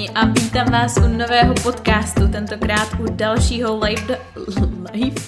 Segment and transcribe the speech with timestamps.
[0.00, 4.18] všichni a vítám vás u nového podcastu, tentokrát u dalšího live,
[4.92, 5.22] live,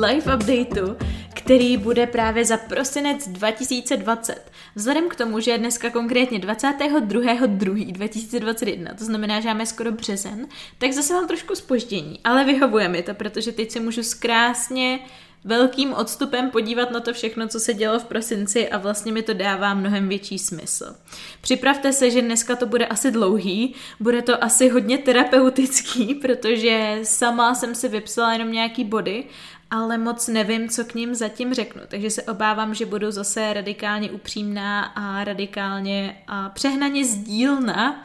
[0.00, 0.96] live updateu,
[1.34, 4.52] který bude právě za prosinec 2020.
[4.74, 10.46] Vzhledem k tomu, že je dneska konkrétně 22.2.2021, to znamená, že máme skoro březen,
[10.78, 14.98] tak zase mám trošku spoždění, ale vyhovuje mi to, protože teď se můžu zkrásně
[15.44, 19.34] velkým odstupem podívat na to všechno, co se dělo v prosinci a vlastně mi to
[19.34, 20.96] dává mnohem větší smysl.
[21.40, 27.54] Připravte se, že dneska to bude asi dlouhý, bude to asi hodně terapeutický, protože sama
[27.54, 29.24] jsem si vypsala jenom nějaký body,
[29.70, 34.10] ale moc nevím, co k ním zatím řeknu, takže se obávám, že budu zase radikálně
[34.10, 38.04] upřímná a radikálně a přehnaně sdílna,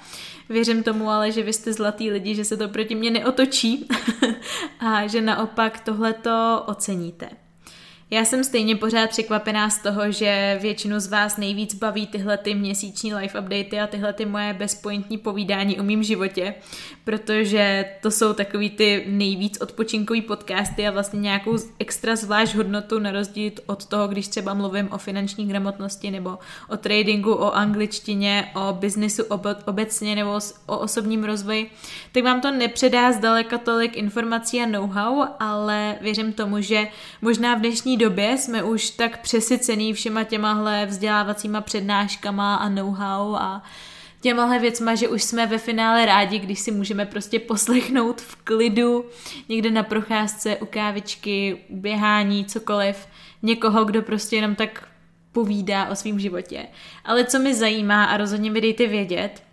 [0.49, 3.87] Věřím tomu ale, že vy jste zlatý lidi, že se to proti mě neotočí
[4.79, 7.29] a že naopak tohleto oceníte.
[8.11, 12.55] Já jsem stejně pořád překvapená z toho, že většinu z vás nejvíc baví tyhle ty
[12.55, 16.55] měsíční life updaty a tyhle ty moje bezpointní povídání o mém životě,
[17.03, 23.11] protože to jsou takový ty nejvíc odpočinkový podcasty a vlastně nějakou extra zvlášť hodnotu na
[23.11, 28.73] rozdíl od toho, když třeba mluvím o finanční gramotnosti nebo o tradingu, o angličtině, o
[28.73, 29.23] biznisu
[29.65, 31.71] obecně nebo o osobním rozvoji,
[32.11, 36.87] tak vám to nepředá zdaleka tolik informací a know-how, ale věřím tomu, že
[37.21, 43.63] možná v dnešní době jsme už tak přesycený všema těmahle vzdělávacíma přednáškama a know-how a
[44.21, 49.05] těmahle věcma, že už jsme ve finále rádi, když si můžeme prostě poslechnout v klidu
[49.49, 53.07] někde na procházce, u kávičky, běhání, cokoliv,
[53.41, 54.87] někoho, kdo prostě jenom tak
[55.31, 56.65] povídá o svém životě.
[57.05, 59.43] Ale co mi zajímá a rozhodně mi dejte vědět,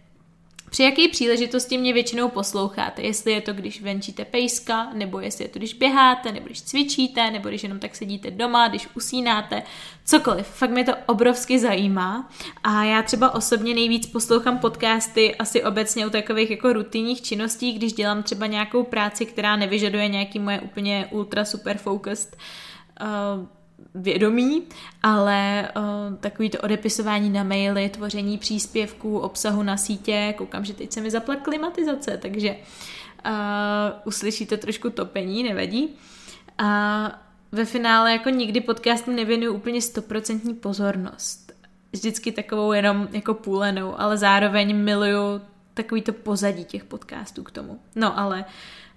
[0.70, 3.02] při jaké příležitosti mě většinou posloucháte?
[3.02, 7.30] Jestli je to, když venčíte pejska, nebo jestli je to, když běháte, nebo když cvičíte,
[7.30, 9.62] nebo když jenom tak sedíte doma, když usínáte,
[10.04, 10.46] cokoliv.
[10.46, 12.30] Fakt mě to obrovsky zajímá
[12.64, 17.92] a já třeba osobně nejvíc poslouchám podcasty asi obecně u takových jako rutinních činností, když
[17.92, 22.36] dělám třeba nějakou práci, která nevyžaduje nějaký moje úplně ultra super focused
[23.00, 23.46] uh,
[23.94, 24.62] vědomí,
[25.02, 30.92] ale uh, takový to odepisování na maily, tvoření příspěvků, obsahu na sítě, koukám, že teď
[30.92, 33.32] se mi zapla klimatizace, takže uh,
[34.04, 35.88] uslyšíte trošku topení, nevadí.
[36.58, 37.22] A
[37.52, 41.52] ve finále jako nikdy podcastům nevěnuju úplně stoprocentní pozornost.
[41.92, 45.40] Vždycky takovou jenom jako půlenou, ale zároveň miluju
[45.74, 47.80] takový to pozadí těch podcastů k tomu.
[47.94, 48.44] No ale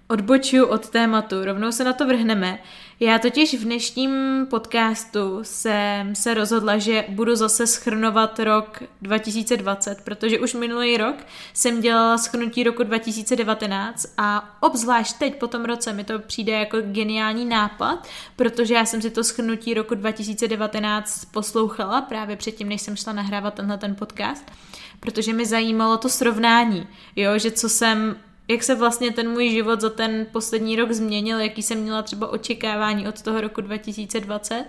[0.08, 2.58] odbočuju od tématu, rovnou se na to vrhneme.
[3.02, 10.38] Já totiž v dnešním podcastu jsem se rozhodla, že budu zase schrnovat rok 2020, protože
[10.38, 11.16] už minulý rok
[11.52, 16.76] jsem dělala schrnutí roku 2019 a obzvlášť teď po tom roce mi to přijde jako
[16.80, 22.96] geniální nápad, protože já jsem si to schrnutí roku 2019 poslouchala právě předtím, než jsem
[22.96, 24.50] šla nahrávat tenhle ten podcast,
[25.00, 28.16] protože mi zajímalo to srovnání, jo, že co jsem
[28.48, 32.28] jak se vlastně ten můj život za ten poslední rok změnil, jaký jsem měla třeba
[32.28, 34.64] očekávání od toho roku 2020.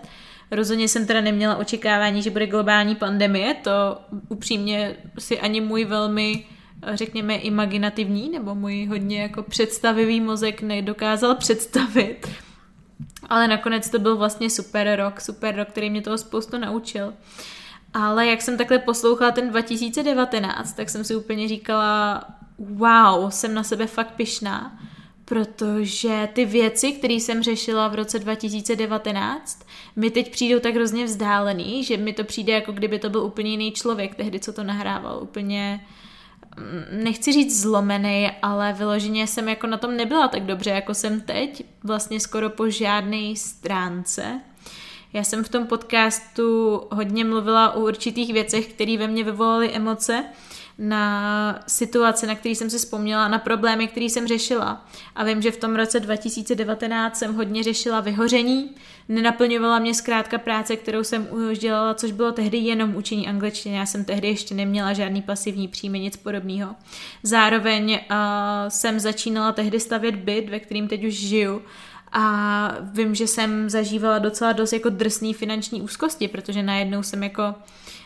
[0.51, 3.97] Rozhodně jsem teda neměla očekávání, že bude globální pandemie, to
[4.29, 6.45] upřímně si ani můj velmi
[6.93, 12.27] řekněme imaginativní nebo můj hodně jako představivý mozek nedokázal představit.
[13.29, 17.13] Ale nakonec to byl vlastně super rok, super rok, který mě toho spoustu naučil.
[17.93, 22.23] Ale jak jsem takhle poslouchala ten 2019, tak jsem si úplně říkala,
[22.69, 24.79] wow, jsem na sebe fakt pyšná,
[25.25, 31.83] protože ty věci, které jsem řešila v roce 2019, mi teď přijdou tak hrozně vzdálený,
[31.83, 35.19] že mi to přijde jako kdyby to byl úplně jiný člověk tehdy, co to nahrával,
[35.23, 35.85] úplně
[36.57, 41.21] mm, nechci říct zlomený, ale vyloženě jsem jako na tom nebyla tak dobře, jako jsem
[41.21, 44.41] teď, vlastně skoro po žádné stránce.
[45.13, 50.25] Já jsem v tom podcastu hodně mluvila o určitých věcech, které ve mně vyvolaly emoce,
[50.77, 54.85] na situace, na který jsem si vzpomněla, na problémy, které jsem řešila.
[55.15, 58.69] A vím, že v tom roce 2019 jsem hodně řešila vyhoření,
[59.09, 63.75] nenaplňovala mě zkrátka práce, kterou jsem už dělala, což bylo tehdy jenom učení angličtiny.
[63.75, 66.75] Já jsem tehdy ještě neměla žádný pasivní příjmy, nic podobného.
[67.23, 68.17] Zároveň uh,
[68.67, 71.61] jsem začínala tehdy stavět byt, ve kterým teď už žiju,
[72.13, 77.55] a vím, že jsem zažívala docela dost jako drsný finanční úzkosti, protože najednou jsem jako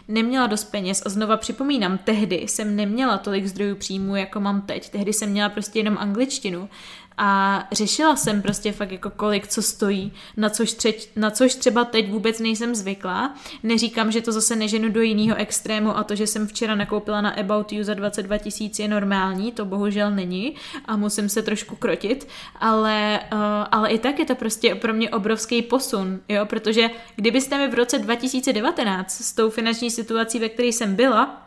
[0.07, 4.90] neměla dost peněz a znova připomínám, tehdy jsem neměla tolik zdrojů příjmu, jako mám teď.
[4.90, 6.69] Tehdy jsem měla prostě jenom angličtinu
[7.18, 11.86] a řešila jsem prostě fakt jako kolik co stojí, na což, třeč, na což třeba
[11.86, 13.36] teď vůbec nejsem zvyklá.
[13.64, 17.30] Neříkám, že to zase neženu do jiného extrému a to, že jsem včera nakoupila na
[17.30, 22.28] About You za 22 tisíc je normální, to bohužel není a musím se trošku krotit,
[22.56, 23.40] ale, uh,
[23.72, 27.74] ale i tak je to prostě pro mě obrovský posun, jo, protože kdybyste mi v
[27.74, 31.42] roce 2019 s tou finanční situací, ve které jsem byla,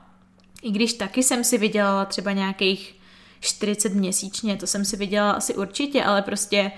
[0.62, 2.97] i když taky jsem si vydělala třeba nějakých
[3.40, 6.72] 40 měsíčně, to jsem si viděla asi určitě, ale prostě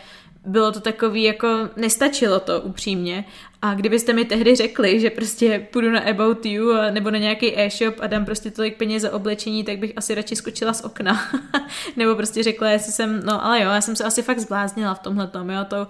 [0.47, 3.25] bylo to takový, jako nestačilo to upřímně.
[3.63, 7.95] A kdybyste mi tehdy řekli, že prostě půjdu na About You nebo na nějaký e-shop
[8.01, 11.31] a dám prostě tolik peněz za oblečení, tak bych asi radši skočila z okna.
[11.97, 14.99] nebo prostě řekla, jestli jsem, no ale jo, já jsem se asi fakt zbláznila v
[14.99, 15.89] tomhle tom, jo, to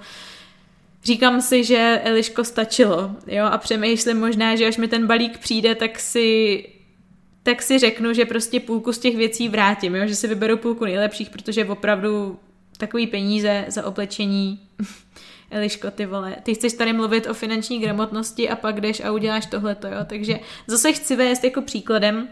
[1.04, 5.74] říkám si, že Eliško stačilo, jo, a přemýšlím možná, že až mi ten balík přijde,
[5.74, 6.64] tak si
[7.42, 10.06] tak si řeknu, že prostě půlku z těch věcí vrátím, jo?
[10.06, 12.38] že si vyberu půlku nejlepších, protože opravdu
[12.76, 14.60] takový peníze za oblečení
[15.50, 19.46] Eliško, ty vole, ty chceš tady mluvit o finanční gramotnosti a pak jdeš a uděláš
[19.46, 22.28] tohleto, jo, takže zase chci vést jako příkladem,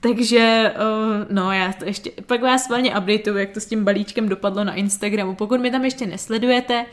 [0.00, 4.28] takže, uh, no já to ještě, pak vás vlastně updateu, jak to s tím balíčkem
[4.28, 5.34] dopadlo na Instagramu.
[5.34, 6.86] Pokud mi tam ještě nesledujete,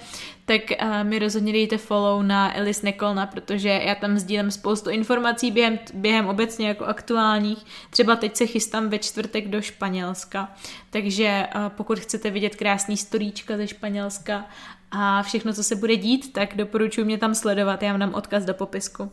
[0.46, 5.52] tak uh, mi rozhodně dejte follow na Elis Nekolna, protože já tam sdílím spoustu informací
[5.52, 7.66] během, během obecně jako aktuálních.
[7.90, 10.56] Třeba teď se chystám ve čtvrtek do Španělska,
[10.90, 14.46] takže uh, pokud chcete vidět krásný storíčka ze Španělska
[14.92, 18.46] a všechno, co se bude dít, tak doporučuji mě tam sledovat, já vám dám odkaz
[18.46, 19.12] do popisku.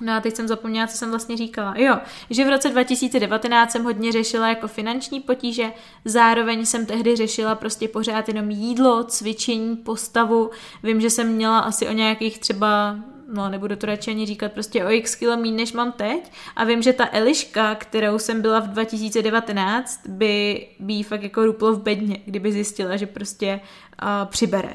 [0.00, 1.74] No a teď jsem zapomněla, co jsem vlastně říkala.
[1.76, 1.98] Jo,
[2.30, 5.72] že v roce 2019 jsem hodně řešila jako finanční potíže,
[6.04, 10.50] zároveň jsem tehdy řešila prostě pořád jenom jídlo, cvičení, postavu.
[10.82, 12.96] Vím, že jsem měla asi o nějakých třeba
[13.32, 16.32] no nebudu to radši ani říkat, prostě o x kilo míň, než mám teď.
[16.56, 21.72] A vím, že ta Eliška, kterou jsem byla v 2019, by, by fakt jako ruplo
[21.72, 23.60] v bedně, kdyby zjistila, že prostě
[24.02, 24.72] uh, přibere.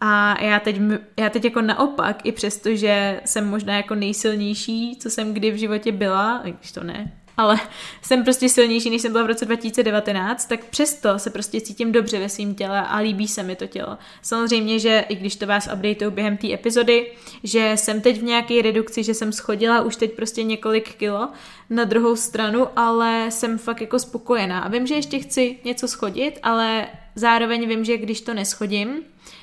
[0.00, 0.76] A já teď,
[1.18, 5.56] já teď jako naopak, i přesto, že jsem možná jako nejsilnější, co jsem kdy v
[5.56, 7.60] životě byla, když to ne, ale
[8.02, 12.18] jsem prostě silnější, než jsem byla v roce 2019, tak přesto se prostě cítím dobře
[12.18, 13.98] ve svém těle a líbí se mi to tělo.
[14.22, 17.12] Samozřejmě, že i když to vás updateuju během té epizody,
[17.42, 21.28] že jsem teď v nějaké redukci, že jsem schodila už teď prostě několik kilo
[21.70, 24.68] na druhou stranu, ale jsem fakt jako spokojená.
[24.68, 26.86] Vím, že ještě chci něco schodit, ale
[27.16, 28.88] zároveň vím, že když to neschodím,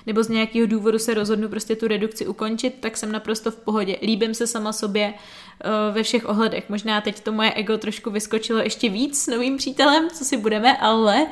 [0.06, 3.98] nebo z nějakého důvodu se rozhodnu prostě tu redukci ukončit, tak jsem naprosto v pohodě.
[4.02, 6.70] Líbím se sama sobě uh, ve všech ohledech.
[6.70, 10.78] Možná teď to moje ego trošku vyskočilo ještě víc s novým přítelem, co si budeme,
[10.78, 11.26] ale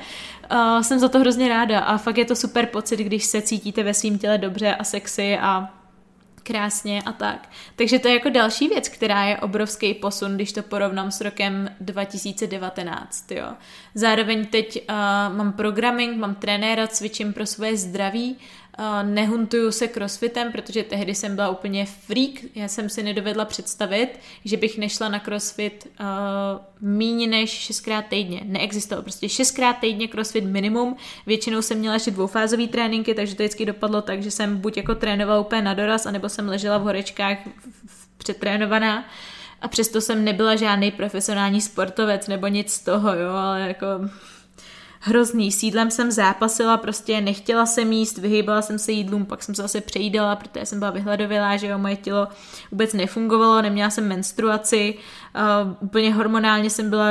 [0.51, 3.83] uh, jsem za to hrozně ráda a fakt je to super pocit, když se cítíte
[3.83, 5.80] ve svém těle dobře a sexy a
[6.43, 7.49] krásně a tak.
[7.75, 11.69] Takže to je jako další věc, která je obrovský posun, když to porovnám s rokem
[11.79, 13.47] 2019, jo.
[13.95, 14.95] Zároveň teď uh,
[15.37, 18.37] mám programming, mám trenéra, cvičím pro svoje zdraví,
[19.03, 22.55] nehuntuju se crossfitem, protože tehdy jsem byla úplně freak.
[22.55, 24.09] Já jsem si nedovedla představit,
[24.45, 26.05] že bych nešla na crossfit uh,
[26.81, 28.41] méně než šestkrát týdně.
[28.45, 30.95] Neexistovalo prostě šestkrát týdně crossfit minimum.
[31.25, 34.95] Většinou jsem měla ještě dvoufázové tréninky, takže to vždycky dopadlo tak, že jsem buď jako
[34.95, 37.37] trénovala úplně na doraz, anebo jsem ležela v horečkách
[38.17, 39.05] přetrénovaná.
[39.61, 43.85] A přesto jsem nebyla žádný profesionální sportovec nebo nic z toho, jo, ale jako
[45.03, 45.51] hrozný.
[45.51, 49.81] Sídlem jsem zápasila, prostě nechtěla jsem jíst, vyhýbala jsem se jídlům, pak jsem se zase
[49.81, 52.27] přejídala, protože jsem byla vyhladovělá, že jo, moje tělo
[52.71, 55.01] vůbec nefungovalo, neměla jsem menstruaci, uh,
[55.79, 57.09] úplně hormonálně jsem byla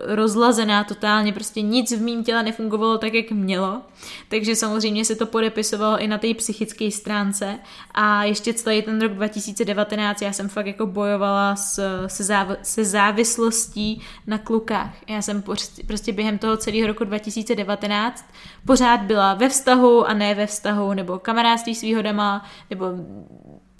[0.00, 3.82] rozlazená totálně, prostě nic v mém těle nefungovalo tak, jak mělo,
[4.28, 7.58] takže samozřejmě se to podepisovalo i na té psychické stránce
[7.94, 12.84] a ještě celý ten rok 2019 já jsem fakt jako bojovala s, se, záv, se
[12.84, 14.94] závislostí na klukách.
[15.08, 15.42] Já jsem
[15.86, 18.24] prostě během toho celého roku 2019
[18.66, 22.86] pořád byla ve vztahu a ne ve vztahu, nebo kamarádství s výhodama, nebo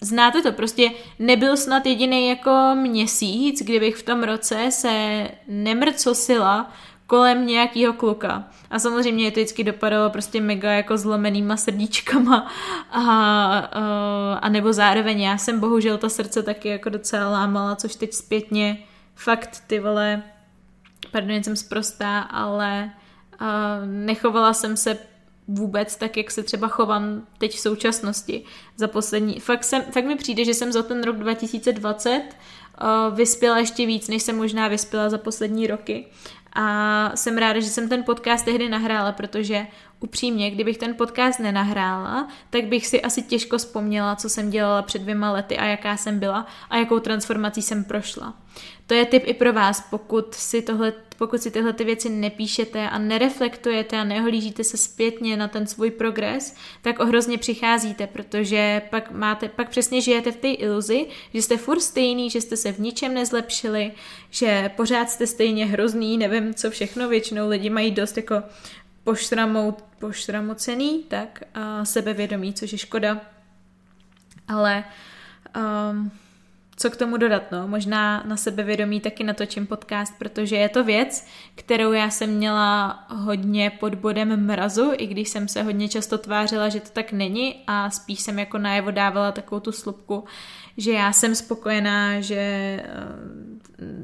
[0.04, 6.72] Znáte to, prostě nebyl snad jediný jako měsíc, kdybych v tom roce se nemrcosila
[7.06, 8.44] kolem nějakého kluka.
[8.70, 12.50] A samozřejmě je to vždycky dopadalo prostě mega jako zlomenýma srdíčkama
[12.90, 17.94] a, a, a nebo zároveň já jsem bohužel ta srdce taky jako docela lámala, což
[17.94, 18.78] teď zpětně
[19.14, 20.22] fakt ty vole,
[21.10, 22.90] pardon, jsem zprostá, ale
[23.38, 24.98] a nechovala jsem se
[25.48, 28.44] vůbec tak, jak se třeba chovám teď v současnosti.
[28.76, 33.58] Za poslední, fakt, jsem, fakt mi přijde, že jsem za ten rok 2020 uh, vyspěla
[33.58, 36.06] ještě víc, než jsem možná vyspěla za poslední roky.
[36.56, 39.66] A jsem ráda, že jsem ten podcast tehdy nahrála, protože
[40.00, 45.02] upřímně, kdybych ten podcast nenahrála, tak bych si asi těžko vzpomněla, co jsem dělala před
[45.02, 48.34] dvěma lety a jaká jsem byla a jakou transformací jsem prošla.
[48.86, 52.90] To je tip i pro vás, pokud si, tohle, pokud si tyhle ty věci nepíšete
[52.90, 59.10] a nereflektujete a neohlížíte se zpětně na ten svůj progres, tak ohrozně přicházíte, protože pak
[59.10, 62.78] máte, pak přesně žijete v té iluzi, že jste furt stejný, že jste se v
[62.78, 63.92] ničem nezlepšili,
[64.30, 68.42] že pořád jste stejně hrozný, nevím co všechno, většinou lidi mají dost jako
[69.04, 73.20] poštramou, poštramocený, tak a sebevědomí, což je škoda.
[74.48, 74.84] Ale
[75.56, 76.10] um,
[76.76, 77.68] co k tomu dodat, no.
[77.68, 83.70] Možná na sebevědomí taky natočím podcast, protože je to věc, kterou já jsem měla hodně
[83.70, 87.90] pod bodem mrazu, i když jsem se hodně často tvářila, že to tak není a
[87.90, 90.24] spíš jsem jako najevo dávala takovou tu slupku,
[90.76, 92.84] že já jsem spokojená, že eh,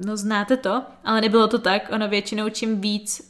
[0.06, 3.29] no znáte to, ale nebylo to tak, ono většinou čím víc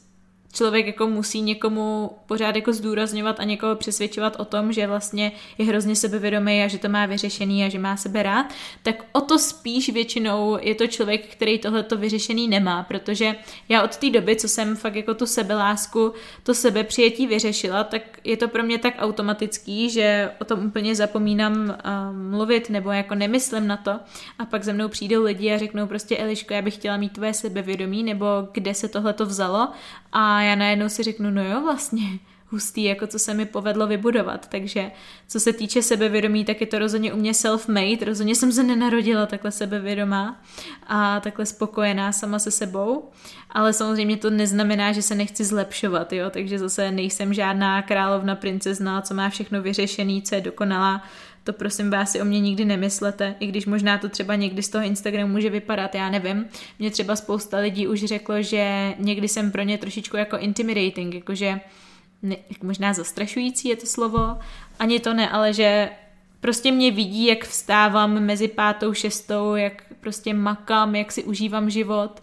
[0.53, 5.67] člověk jako musí někomu pořád jako zdůrazňovat a někoho přesvědčovat o tom, že vlastně je
[5.67, 8.47] hrozně sebevědomý a že to má vyřešený a že má sebe rád,
[8.83, 13.35] tak o to spíš většinou je to člověk, který tohle to vyřešený nemá, protože
[13.69, 18.37] já od té doby, co jsem fakt jako tu sebelásku, to sebepřijetí vyřešila, tak je
[18.37, 23.67] to pro mě tak automatický, že o tom úplně zapomínám uh, mluvit nebo jako nemyslím
[23.67, 23.91] na to.
[24.39, 27.35] A pak ze mnou přijdou lidi a řeknou prostě Eliško, já bych chtěla mít tvoje
[27.35, 29.69] sebevědomí nebo kde se tohle to vzalo?
[30.13, 32.19] A já najednou si řeknu, no jo, vlastně
[32.51, 34.49] hustý, jako co se mi povedlo vybudovat.
[34.49, 34.91] Takže
[35.29, 39.27] co se týče sebevědomí, tak je to rozhodně u mě self-made, rozhodně jsem se nenarodila
[39.27, 40.43] takhle sebevědomá
[40.87, 43.11] a takhle spokojená sama se sebou,
[43.51, 49.03] ale samozřejmě to neznamená, že se nechci zlepšovat, jo, takže zase nejsem žádná královna, princezna,
[49.03, 51.03] co má všechno vyřešený, co je dokonalá,
[51.53, 54.69] to prosím vás si o mě nikdy nemyslete, i když možná to třeba někdy z
[54.69, 56.47] toho Instagramu může vypadat, já nevím.
[56.79, 61.61] Mě třeba spousta lidí už řeklo, že někdy jsem pro ně trošičku jako intimidating, jakože
[62.23, 64.39] ne, možná zastrašující je to slovo,
[64.79, 65.91] ani to ne, ale že
[66.41, 72.23] prostě mě vidí, jak vstávám mezi pátou, šestou, jak prostě makám, jak si užívám život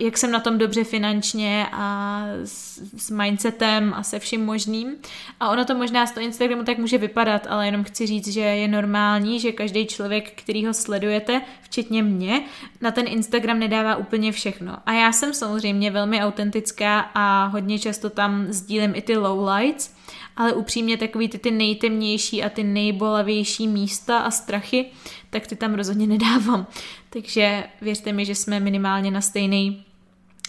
[0.00, 4.94] jak jsem na tom dobře finančně a s, mindsetem a se vším možným.
[5.40, 8.40] A ono to možná z toho Instagramu tak může vypadat, ale jenom chci říct, že
[8.40, 12.42] je normální, že každý člověk, který ho sledujete, včetně mě,
[12.80, 14.76] na ten Instagram nedává úplně všechno.
[14.86, 19.96] A já jsem samozřejmě velmi autentická a hodně často tam sdílím i ty lowlights,
[20.36, 24.86] ale upřímně takový ty, ty nejtemnější a ty nejbolavější místa a strachy,
[25.30, 26.66] tak ty tam rozhodně nedávám.
[27.16, 29.74] Takže věřte mi, že jsme minimálně na stejné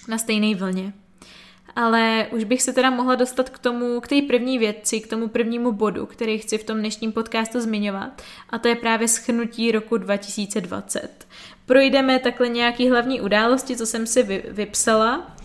[0.08, 0.94] na stejné vlně.
[1.76, 5.28] Ale už bych se teda mohla dostat k tomu, k té první věci, k tomu
[5.28, 8.22] prvnímu bodu, který chci v tom dnešním podcastu zmiňovat.
[8.50, 11.28] A to je právě schrnutí roku 2020.
[11.66, 15.36] Projdeme takhle nějaký hlavní události, co jsem si vy, vypsala.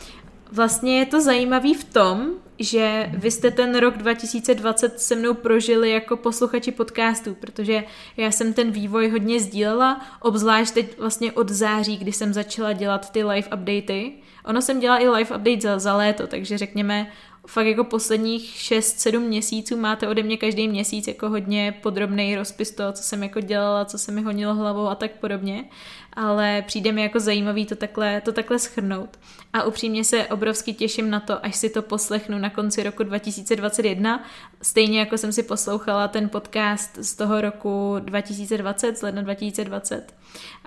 [0.53, 2.31] Vlastně je to zajímavý v tom,
[2.63, 7.85] že vy jste ten rok 2020 se mnou prožili jako posluchači podcastů, protože
[8.17, 13.13] já jsem ten vývoj hodně sdílela, obzvlášť teď vlastně od září, kdy jsem začala dělat
[13.13, 14.13] ty live updaty.
[14.45, 17.13] Ono jsem dělala i live update za, za léto, takže řekněme
[17.47, 22.93] fakt jako posledních 6-7 měsíců máte ode mě každý měsíc jako hodně podrobný rozpis toho,
[22.93, 25.65] co jsem jako dělala, co se mi honilo hlavou a tak podobně
[26.13, 29.19] ale přijde mi jako zajímavý to takhle, to takhle schrnout.
[29.53, 34.25] A upřímně se obrovsky těším na to, až si to poslechnu na konci roku 2021,
[34.63, 40.15] stejně jako jsem si poslouchala ten podcast z toho roku 2020, z ledna 2020.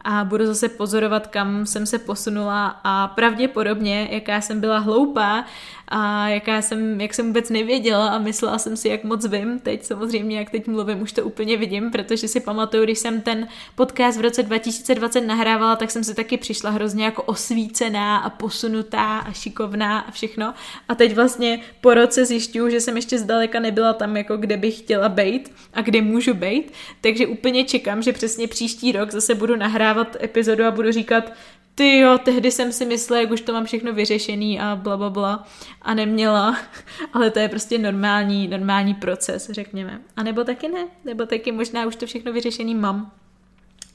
[0.03, 5.45] A budu zase pozorovat, kam jsem se posunula a pravděpodobně, jaká jsem byla hloupá
[5.87, 9.59] a jaká jsem, jak jsem vůbec nevěděla a myslela jsem si, jak moc vím.
[9.59, 13.47] Teď samozřejmě, jak teď mluvím, už to úplně vidím, protože si pamatuju, když jsem ten
[13.75, 19.17] podcast v roce 2020 nahrávala, tak jsem si taky přišla hrozně jako osvícená a posunutá
[19.17, 20.53] a šikovná a všechno.
[20.87, 24.77] A teď vlastně po roce zjišťuju, že jsem ještě zdaleka nebyla tam, jako kde bych
[24.77, 26.71] chtěla být a kde můžu být.
[27.01, 31.31] Takže úplně čekám, že přesně příští rok zase budu nahrávat epizodu a budu říkat,
[31.75, 35.09] ty jo, tehdy jsem si myslela, jak už to mám všechno vyřešený a bla, bla,
[35.09, 35.47] bla
[35.81, 36.57] a neměla,
[37.13, 40.01] ale to je prostě normální, normální proces, řekněme.
[40.15, 43.11] A nebo taky ne, nebo taky možná už to všechno vyřešený mám.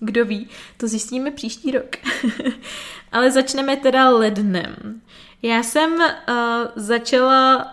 [0.01, 1.97] Kdo ví, to zjistíme příští rok.
[3.13, 5.01] ale začneme teda lednem.
[5.43, 6.07] Já jsem uh,
[6.77, 7.67] začala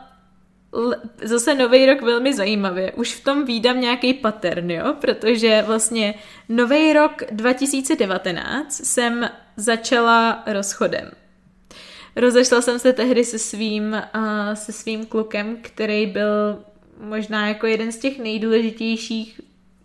[1.22, 2.92] zase nový rok velmi zajímavě.
[2.92, 4.96] Už v tom výdám nějaký pattern, jo?
[5.02, 6.16] Protože vlastně
[6.50, 11.12] nový rok 2019 jsem začala rozchodem.
[12.16, 16.64] Rozešla jsem se tehdy se svým, uh, se svým klukem, který byl
[17.00, 19.42] možná jako jeden z těch nejdůležitějších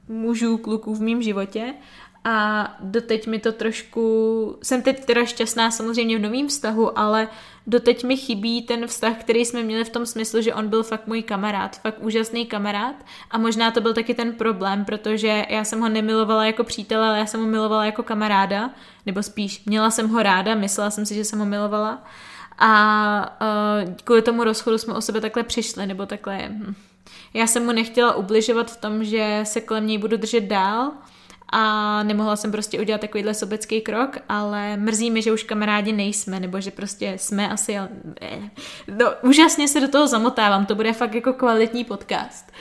[0.09, 1.75] mužů, kluků v mém životě
[2.25, 7.29] a doteď mi to trošku, jsem teď teda šťastná samozřejmě v novém vztahu, ale
[7.67, 11.07] doteď mi chybí ten vztah, který jsme měli v tom smyslu, že on byl fakt
[11.07, 12.95] můj kamarád, fakt úžasný kamarád.
[13.31, 17.19] A možná to byl taky ten problém, protože já jsem ho nemilovala jako přítele, ale
[17.19, 18.71] já jsem ho milovala jako kamaráda,
[19.07, 22.05] nebo spíš měla jsem ho ráda, myslela jsem si, že jsem ho milovala.
[22.59, 23.39] A
[23.85, 26.75] uh, kvůli tomu rozchodu jsme o sebe takhle přišli, nebo takhle, hm.
[27.35, 30.93] já jsem mu nechtěla ubližovat v tom, že se kolem něj budu držet dál,
[31.53, 36.41] a nemohla jsem prostě udělat takovýhle sobecký krok, ale mrzí mi, že už kamarádi nejsme,
[36.41, 37.89] nebo že prostě jsme asi, ale
[38.99, 42.53] no, úžasně se do toho zamotávám, to bude fakt jako kvalitní podcast.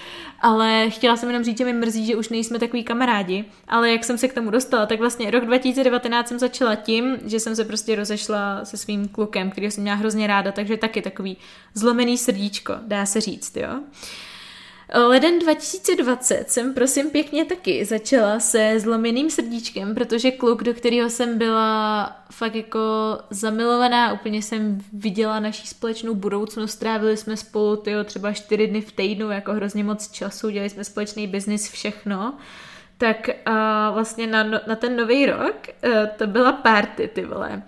[0.41, 4.03] Ale chtěla jsem jenom říct, že mi mrzí, že už nejsme takový kamarádi, ale jak
[4.03, 7.65] jsem se k tomu dostala, tak vlastně rok 2019 jsem začala tím, že jsem se
[7.65, 11.38] prostě rozešla se svým klukem, který jsem měla hrozně ráda, takže taky takový
[11.74, 13.79] zlomený srdíčko, dá se říct, jo.
[14.93, 21.38] Leden 2020 jsem prosím pěkně taky začala se zlomeným srdíčkem, protože kluk, do kterého jsem
[21.38, 22.79] byla fakt jako
[23.29, 28.91] zamilovaná, úplně jsem viděla naší společnou budoucnost, trávili jsme spolu tyjo, třeba čtyři dny v
[28.91, 32.33] týdnu, jako hrozně moc času, dělali jsme společný biznis, všechno
[33.01, 35.55] tak a vlastně na, no, na ten nový rok
[35.86, 37.62] uh, to byla party, ty vole.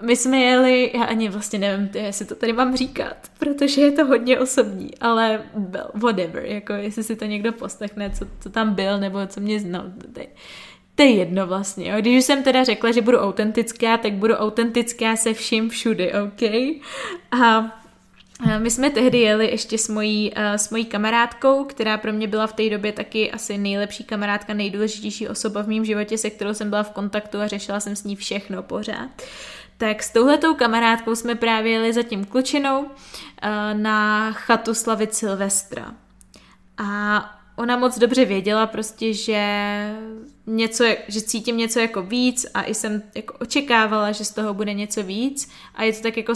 [0.00, 4.04] My jsme jeli, já ani vlastně nevím, jestli to tady mám říkat, protože je to
[4.04, 5.42] hodně osobní, ale
[5.94, 9.84] whatever, jako jestli si to někdo poslechne, co, co tam byl, nebo co mě znal,
[10.14, 10.20] to,
[10.94, 12.00] to je jedno vlastně, jo.
[12.00, 16.42] Když jsem teda řekla, že budu autentická, tak budu autentická se vším všudy, OK?
[17.40, 17.80] A
[18.58, 22.52] my jsme tehdy jeli ještě s mojí, s mojí kamarádkou, která pro mě byla v
[22.52, 26.82] té době taky asi nejlepší kamarádka, nejdůležitější osoba v mém životě, se kterou jsem byla
[26.82, 29.10] v kontaktu a řešila jsem s ní všechno pořád.
[29.76, 32.88] Tak s touhletou kamarádkou jsme právě jeli za tím klučinou uh,
[33.72, 35.94] na chatu slavit Silvestra.
[36.78, 39.40] A ona moc dobře věděla prostě, že
[40.46, 44.74] něco, že cítím něco jako víc a i jsem jako očekávala, že z toho bude
[44.74, 46.32] něco víc a je to tak jako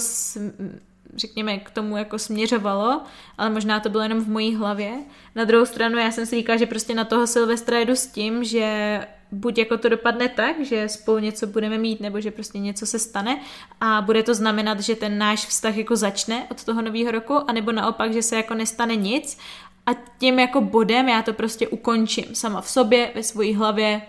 [1.16, 3.02] řekněme, k tomu jako směřovalo,
[3.38, 4.92] ale možná to bylo jenom v mojí hlavě.
[5.34, 8.44] Na druhou stranu já jsem si říkala, že prostě na toho Silvestra jedu s tím,
[8.44, 9.00] že
[9.32, 12.98] buď jako to dopadne tak, že spolu něco budeme mít, nebo že prostě něco se
[12.98, 13.40] stane
[13.80, 17.72] a bude to znamenat, že ten náš vztah jako začne od toho nového roku, anebo
[17.72, 19.38] naopak, že se jako nestane nic
[19.86, 24.02] a tím jako bodem já to prostě ukončím sama v sobě, ve své hlavě,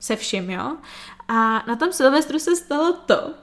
[0.00, 0.76] se vším, jo.
[1.28, 3.34] A na tom Silvestru se stalo to,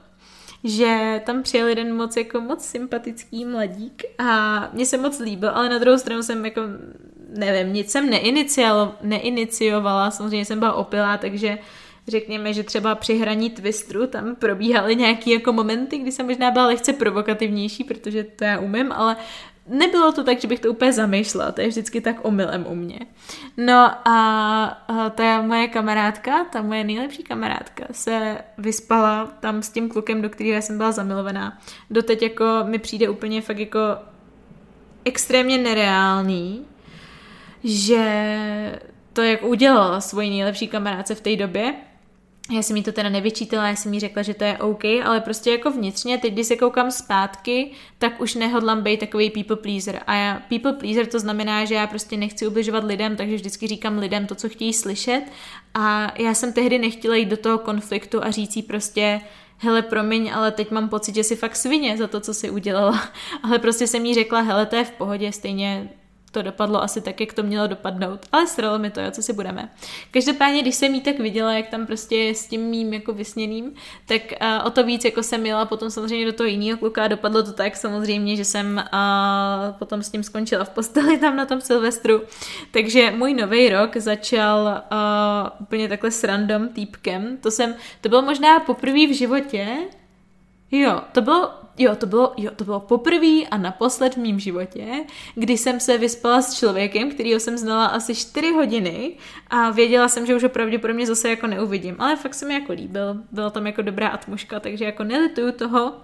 [0.64, 5.68] že tam přijel jeden moc jako moc sympatický mladík a mě se moc líbil, ale
[5.68, 6.60] na druhou stranu jsem jako
[7.34, 8.10] nevím, nic jsem
[9.02, 11.58] neiniciovala, samozřejmě jsem byla opilá, takže
[12.08, 16.66] řekněme, že třeba při hraní twistru tam probíhaly nějaké jako momenty, kdy jsem možná byla
[16.66, 19.16] lehce provokativnější, protože to já umím, ale
[19.68, 22.98] nebylo to tak, že bych to úplně zamýšlela, to je vždycky tak omylem u mě.
[23.56, 30.22] No a, ta moje kamarádka, ta moje nejlepší kamarádka se vyspala tam s tím klukem,
[30.22, 31.58] do kterého jsem byla zamilovaná.
[31.90, 33.78] Doteď jako mi přijde úplně fakt jako
[35.04, 36.64] extrémně nereálný,
[37.64, 38.80] že
[39.12, 41.74] to, jak udělala svoji nejlepší kamarádce v té době,
[42.50, 45.20] já jsem jí to teda nevyčítala, já jsem jí řekla, že to je OK, ale
[45.20, 50.00] prostě jako vnitřně, teď když se koukám zpátky, tak už nehodlám být takový people pleaser.
[50.06, 53.98] A já, people pleaser to znamená, že já prostě nechci ubližovat lidem, takže vždycky říkám
[53.98, 55.22] lidem to, co chtějí slyšet.
[55.74, 59.20] A já jsem tehdy nechtěla jít do toho konfliktu a říct jí prostě,
[59.58, 63.08] hele, promiň, ale teď mám pocit, že si fakt svině za to, co si udělala.
[63.42, 65.88] Ale prostě jsem jí řekla, hele, to je v pohodě, stejně
[66.34, 68.20] to dopadlo asi tak, jak to mělo dopadnout.
[68.32, 69.68] Ale stralo mi to, jo, co si budeme.
[70.10, 73.72] Každopádně, když jsem jí tak viděla, jak tam prostě s tím mým jako vysněným,
[74.06, 77.08] tak uh, o to víc jako jsem jela potom samozřejmě do toho jiného kluka a
[77.08, 81.46] dopadlo to tak samozřejmě, že jsem uh, potom s ním skončila v posteli tam na
[81.46, 82.22] tom Silvestru.
[82.70, 87.36] Takže můj nový rok začal uh, úplně takhle s random týpkem.
[87.36, 89.76] To jsem, to bylo možná poprvé v životě,
[90.70, 95.04] Jo, to bylo, jo, to bylo, jo, to bylo poprvé a naposled v mém životě,
[95.34, 99.16] kdy jsem se vyspala s člověkem, kterýho jsem znala asi 4 hodiny
[99.50, 102.72] a věděla jsem, že už ho pravděpodobně zase jako neuvidím, ale fakt se mi jako
[102.72, 105.94] líbil, byla tam jako dobrá atmuška, takže jako nelituju toho, uh,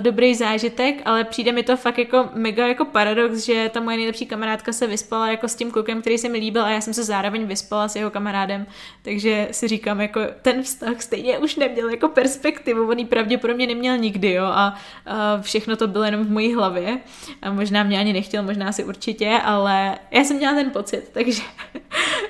[0.00, 4.26] dobrý zážitek, ale přijde mi to fakt jako mega jako paradox, že ta moje nejlepší
[4.26, 7.04] kamarádka se vyspala jako s tím klukem, který se mi líbil a já jsem se
[7.04, 8.66] zároveň vyspala s jeho kamarádem,
[9.02, 13.98] takže si říkám, jako ten vztah stejně už neměl jako perspektivu, on ji pravděpodobně neměl
[13.98, 14.74] nikdy, jo, a,
[15.06, 16.98] a všechno to bylo jenom v mojí hlavě.
[17.42, 21.42] A možná mě ani nechtěl, možná si určitě, ale já jsem měla ten pocit, takže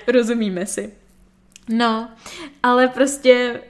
[0.07, 0.93] rozumíme si.
[1.69, 2.09] No,
[2.63, 3.61] ale prostě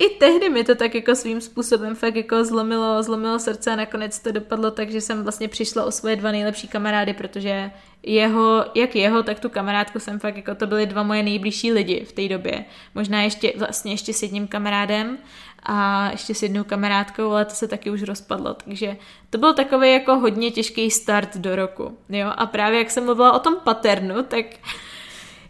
[0.00, 4.18] i tehdy mi to tak jako svým způsobem fakt jako zlomilo, zlomilo srdce a nakonec
[4.18, 7.70] to dopadlo tak, že jsem vlastně přišla o svoje dva nejlepší kamarády, protože
[8.02, 12.04] jeho, jak jeho, tak tu kamarádku jsem fakt jako to byly dva moje nejbližší lidi
[12.04, 12.64] v té době.
[12.94, 15.18] Možná ještě vlastně ještě s jedním kamarádem
[15.62, 18.96] a ještě s jednou kamarádkou, ale to se taky už rozpadlo, takže
[19.30, 23.32] to byl takový jako hodně těžký start do roku, jo, a právě jak jsem mluvila
[23.32, 24.46] o tom paternu, tak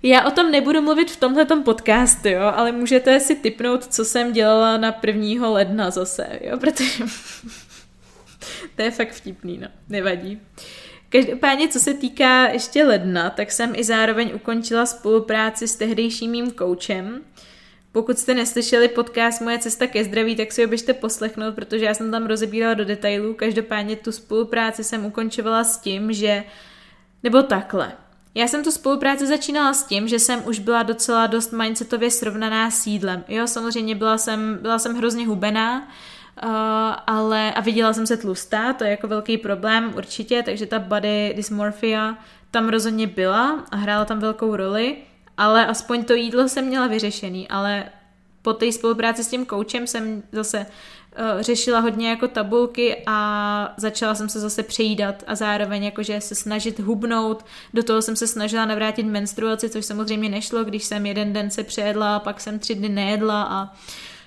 [0.03, 4.33] já o tom nebudu mluvit v tomhle podcastu, jo, ale můžete si typnout, co jsem
[4.33, 5.49] dělala na 1.
[5.49, 6.85] ledna zase, jo, protože
[8.77, 10.41] to je fakt vtipný, no, nevadí.
[11.09, 16.51] Každopádně, co se týká ještě ledna, tak jsem i zároveň ukončila spolupráci s tehdejším mým
[16.51, 17.21] koučem.
[17.93, 21.95] Pokud jste neslyšeli podcast Moje cesta ke zdraví, tak si ho běžte poslechnout, protože já
[21.95, 23.35] jsem tam rozebírala do detailů.
[23.35, 26.45] Každopádně tu spolupráci jsem ukončovala s tím, že...
[27.23, 27.93] Nebo takhle.
[28.35, 32.71] Já jsem tu spolupráci začínala s tím, že jsem už byla docela dost mindsetově srovnaná
[32.71, 33.25] s jídlem.
[33.29, 35.89] Jo, samozřejmě byla jsem, byla jsem hrozně hubená,
[36.45, 36.51] Uh,
[37.07, 41.33] ale a viděla jsem se tlustá, to je jako velký problém určitě, takže ta body
[41.37, 42.17] dysmorphia
[42.51, 44.97] tam rozhodně byla a hrála tam velkou roli,
[45.37, 47.85] ale aspoň to jídlo jsem měla vyřešený, ale
[48.43, 50.67] po té spolupráci s tím koučem jsem zase
[51.41, 56.81] řešila hodně jako tabulky a začala jsem se zase přejídat a zároveň jakože se snažit
[56.81, 57.45] hubnout.
[57.75, 61.65] Do toho jsem se snažila navrátit menstruaci, což samozřejmě nešlo, když jsem jeden den se
[61.65, 63.77] přejedla, pak jsem tři dny nejedla a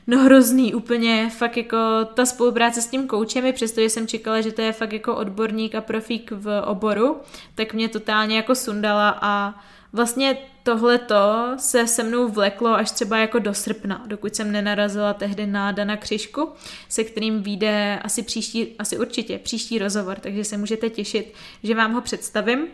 [0.07, 1.77] No hrozný, úplně fakt jako
[2.13, 5.81] ta spolupráce s tím koučem, přestože jsem čekala, že to je fakt jako odborník a
[5.81, 7.17] profík v oboru,
[7.55, 9.59] tak mě totálně jako sundala a
[9.93, 11.15] vlastně tohleto
[11.57, 15.97] se se mnou vleklo až třeba jako do srpna, dokud jsem nenarazila tehdy na Dana
[15.97, 16.49] Křišku,
[16.89, 21.93] se kterým vyjde asi příští, asi určitě příští rozhovor, takže se můžete těšit, že vám
[21.93, 22.67] ho představím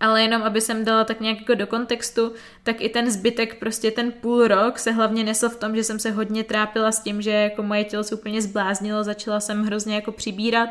[0.00, 2.32] ale jenom aby jsem dala tak nějak jako do kontextu,
[2.62, 5.98] tak i ten zbytek, prostě ten půl rok se hlavně nesl v tom, že jsem
[5.98, 9.94] se hodně trápila s tím, že jako moje tělo se úplně zbláznilo, začala jsem hrozně
[9.94, 10.68] jako přibírat,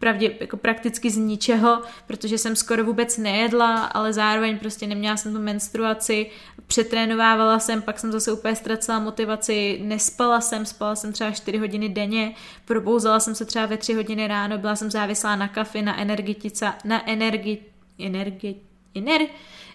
[0.00, 5.32] pravdě, jako prakticky z ničeho, protože jsem skoro vůbec nejedla, ale zároveň prostě neměla jsem
[5.32, 6.30] tu menstruaci,
[6.66, 11.88] přetrénovávala jsem, pak jsem zase úplně ztracela motivaci, nespala jsem, spala jsem třeba 4 hodiny
[11.88, 16.00] denně, probouzala jsem se třeba ve 3 hodiny ráno, byla jsem závislá na kafi, na
[16.00, 17.58] energetica, na energi,
[17.98, 18.56] energi,
[18.94, 19.20] ener,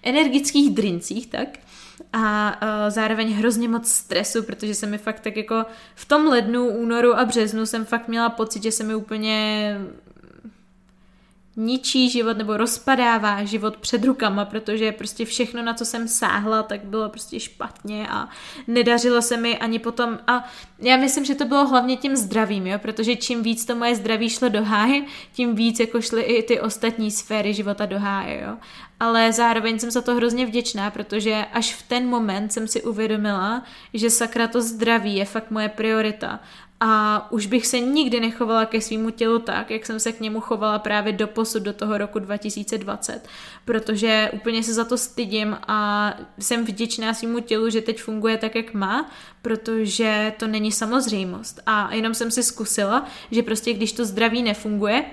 [0.03, 1.47] energických drincích, tak
[2.13, 6.67] a uh, zároveň hrozně moc stresu, protože se mi fakt tak jako v tom lednu,
[6.67, 9.77] únoru a březnu jsem fakt měla pocit, že se mi úplně
[11.55, 16.83] ničí život nebo rozpadává život před rukama, protože prostě všechno, na co jsem sáhla, tak
[16.83, 18.29] bylo prostě špatně a
[18.67, 20.45] nedařilo se mi ani potom a
[20.79, 24.29] já myslím, že to bylo hlavně tím zdravím, jo, protože čím víc to moje zdraví
[24.29, 25.01] šlo do háje,
[25.33, 28.57] tím víc jako šly i ty ostatní sféry života do háje, jo.
[28.99, 33.63] Ale zároveň jsem za to hrozně vděčná, protože až v ten moment jsem si uvědomila,
[33.93, 36.39] že sakra to zdraví je fakt moje priorita
[36.79, 40.41] a už bych se nikdy nechovala ke svýmu tělu tak, jak jsem se k němu
[40.41, 43.27] chovala právě do posud do toho roku 2020,
[43.65, 48.55] protože úplně se za to stydím a jsem vděčná svýmu tělu, že teď funguje tak,
[48.55, 51.59] jak má, protože to není samozřejmost.
[51.65, 55.05] A jenom jsem si zkusila, že prostě když to zdraví nefunguje,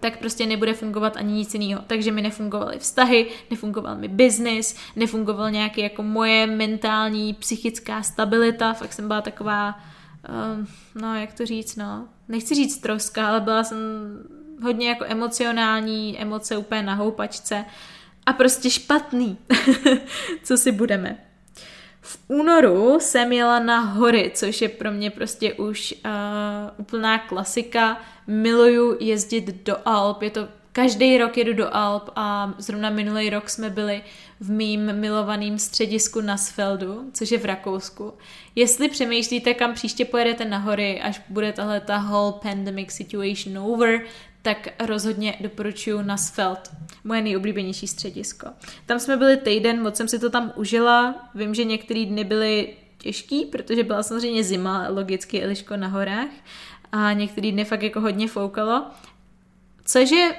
[0.00, 1.82] tak prostě nebude fungovat ani nic jiného.
[1.86, 8.92] Takže mi nefungovaly vztahy, nefungoval mi biznis, nefungoval nějaký jako moje mentální, psychická stabilita, fakt
[8.92, 9.78] jsem byla taková
[10.28, 13.78] uh, no jak to říct, no, nechci říct troska, ale byla jsem
[14.62, 17.64] hodně jako emocionální, emoce úplně na houpačce
[18.26, 19.38] a prostě špatný,
[20.42, 21.18] co si budeme.
[22.00, 26.10] V únoru jsem jela na hory, což je pro mě prostě už uh,
[26.76, 28.00] úplná klasika.
[28.28, 33.50] Miluju jezdit do Alp, je to Každý rok jedu do Alp a zrovna minulý rok
[33.50, 34.02] jsme byli
[34.40, 38.12] v mým milovaném středisku na Sfeldu, což je v Rakousku.
[38.54, 44.00] Jestli přemýšlíte, kam příště pojedete na hory, až bude tahle ta whole pandemic situation over,
[44.42, 46.70] tak rozhodně doporučuji na Sfeld,
[47.04, 48.46] moje nejoblíbenější středisko.
[48.86, 52.76] Tam jsme byli týden, moc jsem si to tam užila, vím, že některé dny byly
[52.98, 56.30] těžký, protože byla samozřejmě zima, logicky Eliško na horách
[56.92, 58.86] a některý dny fakt jako hodně foukalo,
[59.84, 60.34] což je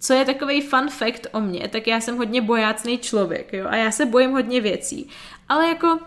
[0.00, 3.76] co je takový fun fact o mně, tak já jsem hodně bojácný člověk, jo, a
[3.76, 5.08] já se bojím hodně věcí.
[5.48, 5.98] Ale jako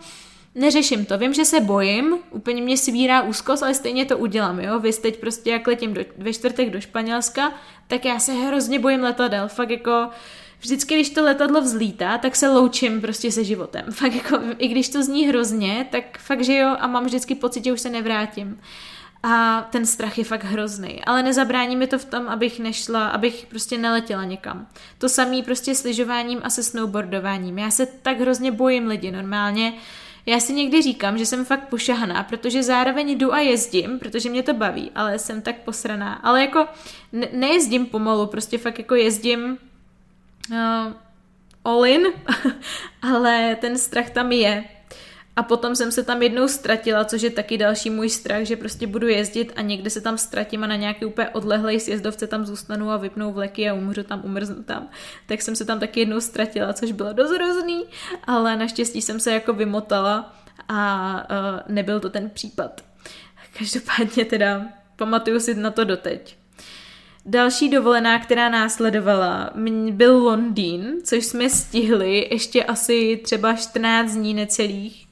[0.55, 1.17] neřeším to.
[1.17, 4.79] Vím, že se bojím, úplně mě svírá úzkost, ale stejně to udělám, jo.
[4.79, 7.53] Vy teď prostě, jak letím do, ve čtvrtek do Španělska,
[7.87, 9.47] tak já se hrozně bojím letadel.
[9.47, 10.09] Fakt jako,
[10.59, 13.85] vždycky, když to letadlo vzlítá, tak se loučím prostě se životem.
[13.91, 17.63] Fakt jako, i když to zní hrozně, tak fakt, že jo, a mám vždycky pocit,
[17.63, 18.61] že už se nevrátím.
[19.29, 21.03] A ten strach je fakt hrozný.
[21.05, 24.67] Ale nezabrání mi to v tom, abych nešla, abych prostě neletěla někam.
[24.97, 27.59] To samý prostě s lyžováním a se snowboardováním.
[27.59, 29.73] Já se tak hrozně bojím lidi normálně.
[30.25, 34.43] Já si někdy říkám, že jsem fakt pošahaná, protože zároveň jdu a jezdím, protože mě
[34.43, 36.13] to baví, ale jsem tak posraná.
[36.13, 36.67] Ale jako
[37.11, 39.57] ne- nejezdím pomalu, prostě fakt jako jezdím
[40.51, 40.93] uh,
[41.65, 42.07] all in,
[43.01, 44.63] ale ten strach tam je.
[45.37, 48.87] A potom jsem se tam jednou ztratila, což je taky další můj strach, že prostě
[48.87, 52.91] budu jezdit a někde se tam ztratím a na nějaký úplně odlehlej sjezdovce tam zůstanu
[52.91, 54.89] a vypnou vleky a umřu tam, umrznu tam.
[55.25, 57.83] Tak jsem se tam taky jednou ztratila, což bylo dost hrozný,
[58.23, 60.35] ale naštěstí jsem se jako vymotala
[60.69, 62.81] a uh, nebyl to ten případ.
[63.57, 66.37] Každopádně teda pamatuju si na to doteď.
[67.25, 69.49] Další dovolená, která následovala,
[69.91, 75.06] byl Londýn, což jsme stihli ještě asi třeba 14 dní necelých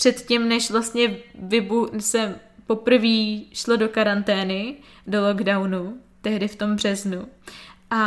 [0.00, 1.16] předtím, než vlastně
[1.48, 2.34] vybu- se
[2.66, 7.26] poprvé šlo do karantény, do lockdownu, tehdy v tom březnu.
[7.90, 8.00] A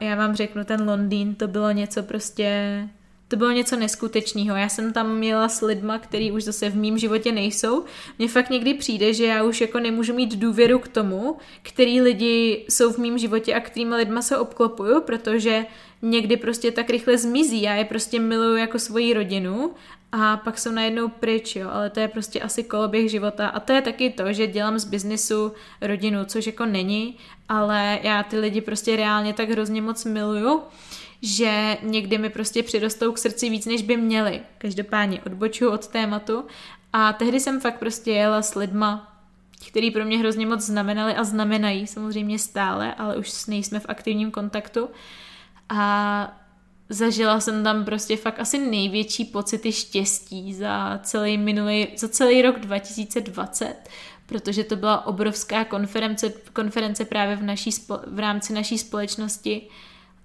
[0.00, 2.88] já vám řeknu, ten Londýn, to bylo něco prostě
[3.30, 4.56] to bylo něco neskutečného.
[4.56, 7.84] Já jsem tam měla s lidma, který už zase v mém životě nejsou.
[8.18, 12.64] Mně fakt někdy přijde, že já už jako nemůžu mít důvěru k tomu, který lidi
[12.68, 15.66] jsou v mém životě a kterými lidma se obklopuju, protože
[16.02, 17.62] někdy prostě tak rychle zmizí.
[17.62, 19.70] Já je prostě miluju jako svoji rodinu
[20.12, 23.72] a pak jsou najednou pryč, jo, ale to je prostě asi koloběh života a to
[23.72, 27.16] je taky to, že dělám z biznisu rodinu, což jako není,
[27.48, 30.60] ale já ty lidi prostě reálně tak hrozně moc miluju,
[31.22, 34.40] že někdy mi prostě přirostou k srdci víc, než by měli.
[34.58, 36.44] Každopádně odbočuju od tématu
[36.92, 39.16] a tehdy jsem fakt prostě jela s lidma,
[39.68, 44.30] který pro mě hrozně moc znamenali a znamenají samozřejmě stále, ale už nejsme v aktivním
[44.30, 44.88] kontaktu.
[45.68, 46.40] A
[46.88, 52.58] zažila jsem tam prostě fakt asi největší pocity štěstí za celý minulý, za celý rok
[52.58, 53.76] 2020,
[54.26, 57.70] protože to byla obrovská konference, konference právě v, naší,
[58.06, 59.68] v rámci naší společnosti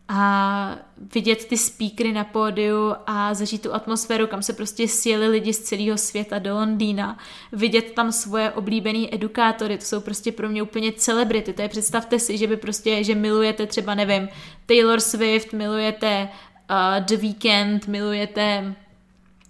[0.08, 0.78] a
[1.14, 5.60] vidět ty speakery na pódiu a zažít tu atmosféru, kam se prostě sjeli lidi z
[5.60, 7.18] celého světa do Londýna,
[7.52, 12.20] vidět tam svoje oblíbený edukátory, to jsou prostě pro mě úplně celebrity, to je představte
[12.20, 14.30] si, že by prostě, že milujete třeba, nevím,
[14.66, 16.30] Taylor Swift, milujete
[16.70, 18.76] uh, The Weeknd, milujete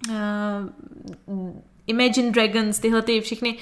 [0.09, 0.15] uh,
[1.87, 3.57] Imagine Dragons, tyhle ty všechny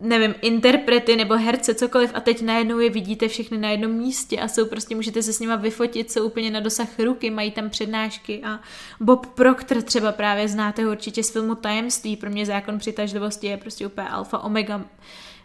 [0.00, 4.48] nevím, interprety nebo herce, cokoliv a teď najednou je vidíte všechny na jednom místě a
[4.48, 8.42] jsou prostě, můžete se s nima vyfotit, jsou úplně na dosah ruky, mají tam přednášky
[8.44, 8.60] a
[9.00, 13.56] Bob Proctor třeba právě znáte ho určitě z filmu Tajemství, pro mě zákon přitažlivosti je
[13.56, 14.84] prostě úplně alfa omega,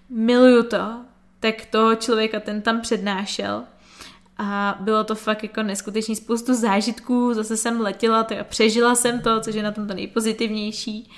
[0.10, 1.02] miluju to,
[1.40, 3.64] tak toho člověka ten tam přednášel
[4.38, 9.42] a bylo to fakt jako neskutečný spoustu zážitků, zase jsem letěla a přežila jsem to,
[9.42, 11.12] což je na tom to nejpozitivnější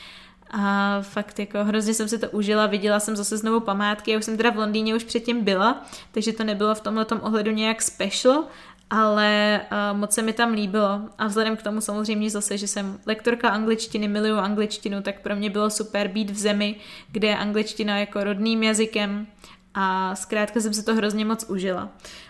[0.51, 4.25] a fakt jako hrozně jsem si to užila, viděla jsem zase znovu památky, já už
[4.25, 8.43] jsem teda v Londýně už předtím byla, takže to nebylo v tomhle ohledu nějak special,
[8.89, 12.99] ale uh, moc se mi tam líbilo a vzhledem k tomu samozřejmě zase, že jsem
[13.05, 16.75] lektorka angličtiny, miluju angličtinu, tak pro mě bylo super být v zemi,
[17.11, 19.27] kde je angličtina jako rodným jazykem
[19.73, 21.89] a zkrátka jsem si to hrozně moc užila.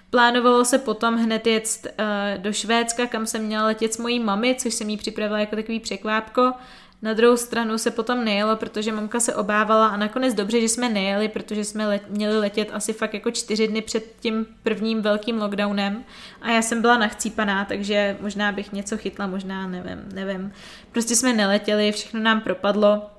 [0.09, 4.55] Plánovalo se potom hned jet uh, do Švédska, kam jsem měla letět s mojí mami,
[4.59, 6.53] což jsem jí připravila jako takový překvápko,
[7.01, 10.89] na druhou stranu se potom nejelo, protože mamka se obávala a nakonec dobře, že jsme
[10.89, 15.41] nejeli, protože jsme let, měli letět asi fakt jako čtyři dny před tím prvním velkým
[15.41, 16.03] lockdownem
[16.41, 20.51] a já jsem byla nachcípaná, takže možná bych něco chytla, možná nevím, nevím.
[20.91, 23.09] Prostě jsme neletěli, všechno nám propadlo.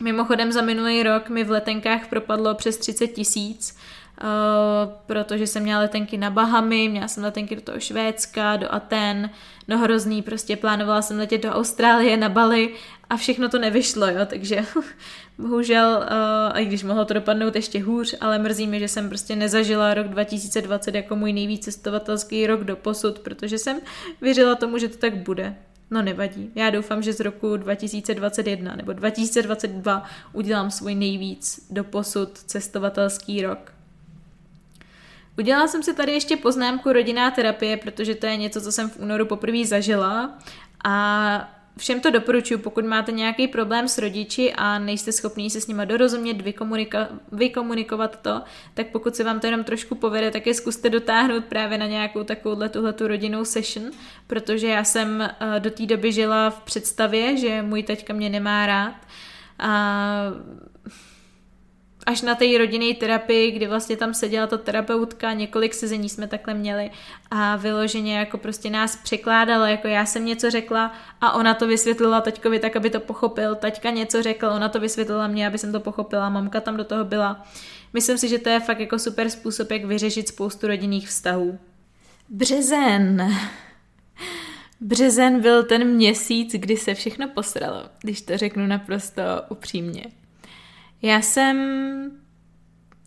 [0.00, 3.76] Mimochodem za minulý rok mi v letenkách propadlo přes 30 tisíc,
[4.22, 9.30] Uh, protože jsem měla letenky na Bahamy, měla jsem letenky do toho Švédska, do Aten,
[9.68, 12.74] no hrozný, prostě plánovala jsem letět do Austrálie, na Bali
[13.10, 14.64] a všechno to nevyšlo, jo, takže
[15.38, 16.06] bohužel,
[16.52, 19.94] uh, i když mohlo to dopadnout ještě hůř, ale mrzí mi, že jsem prostě nezažila
[19.94, 23.80] rok 2020 jako můj nejvíc cestovatelský rok do posud, protože jsem
[24.20, 25.56] věřila tomu, že to tak bude.
[25.90, 26.50] No nevadí.
[26.54, 33.77] Já doufám, že z roku 2021 nebo 2022 udělám svůj nejvíc do posud cestovatelský rok.
[35.38, 38.98] Udělala jsem si tady ještě poznámku rodinná terapie, protože to je něco, co jsem v
[38.98, 40.38] únoru poprvé zažila.
[40.84, 45.66] A Všem to doporučuji, pokud máte nějaký problém s rodiči a nejste schopní se s
[45.66, 48.42] nima dorozumět, vykomunika- vykomunikovat to,
[48.74, 52.24] tak pokud se vám to jenom trošku povede, tak je zkuste dotáhnout právě na nějakou
[52.24, 53.90] takovouhle tuhletu rodinnou session,
[54.26, 58.66] protože já jsem uh, do té doby žila v představě, že můj teďka mě nemá
[58.66, 58.94] rád.
[59.58, 60.22] A
[62.08, 66.54] až na té rodinné terapii, kdy vlastně tam seděla ta terapeutka, několik sezení jsme takhle
[66.54, 66.90] měli
[67.30, 72.20] a vyloženě jako prostě nás překládala, jako já jsem něco řekla a ona to vysvětlila
[72.20, 75.80] taťkovi tak, aby to pochopil, taťka něco řekla, ona to vysvětlila mě, aby jsem to
[75.80, 77.46] pochopila, mamka tam do toho byla.
[77.92, 81.58] Myslím si, že to je fakt jako super způsob, jak vyřešit spoustu rodinných vztahů.
[82.28, 83.36] Březen.
[84.80, 90.04] Březen byl ten měsíc, kdy se všechno posralo, když to řeknu naprosto upřímně.
[91.02, 91.58] Já jsem...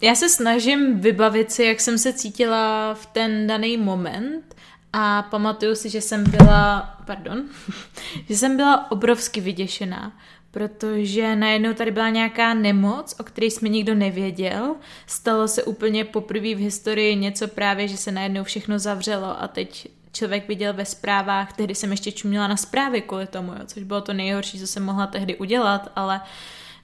[0.02, 4.56] Já se snažím vybavit si, jak jsem se cítila v ten daný moment
[4.94, 7.44] a pamatuju si, že jsem byla, pardon,
[8.30, 10.18] že jsem byla obrovsky vyděšená,
[10.52, 14.76] protože najednou tady byla nějaká nemoc, o které jsme nikdo nevěděl.
[15.08, 19.88] Stalo se úplně poprvé v historii něco právě, že se najednou všechno zavřelo a teď
[20.12, 24.02] člověk viděl ve zprávách, tehdy jsem ještě čuměla na zprávy kvůli tomu, jo, což bylo
[24.02, 26.28] to nejhorší, co jsem mohla tehdy udělat, ale uh,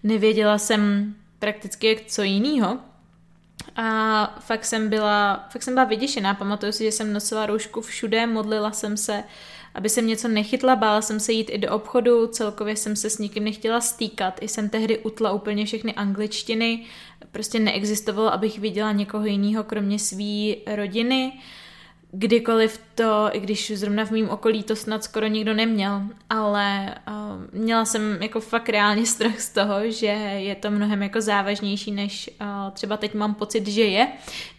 [0.04, 2.80] nevěděla jsem prakticky co jiného.
[3.76, 6.34] A fakt jsem byla, fakt jsem byla vyděšená.
[6.34, 9.24] Pamatuju si, že jsem nosila roušku všude, modlila jsem se,
[9.74, 13.18] aby jsem něco nechytla, bála jsem se jít i do obchodu, celkově jsem se s
[13.18, 14.40] nikým nechtěla stýkat.
[14.42, 16.86] I jsem tehdy utla úplně všechny angličtiny,
[17.32, 21.34] prostě neexistovalo, abych viděla někoho jiného kromě své rodiny
[22.20, 27.62] kdykoliv to, i když zrovna v mém okolí to snad skoro nikdo neměl, ale uh,
[27.62, 30.06] měla jsem jako fakt reálně strach z toho, že
[30.38, 34.08] je to mnohem jako závažnější, než uh, třeba teď mám pocit, že je.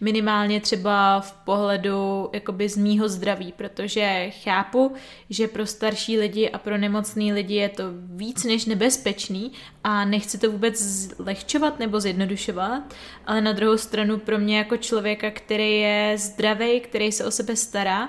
[0.00, 4.94] Minimálně třeba v pohledu jakoby z mýho zdraví, protože chápu,
[5.30, 7.84] že pro starší lidi a pro nemocný lidi je to
[8.16, 9.52] víc než nebezpečný
[9.88, 12.82] a nechci to vůbec zlehčovat nebo zjednodušovat,
[13.26, 17.56] ale na druhou stranu pro mě jako člověka, který je zdravý, který se o sebe
[17.56, 18.08] stará,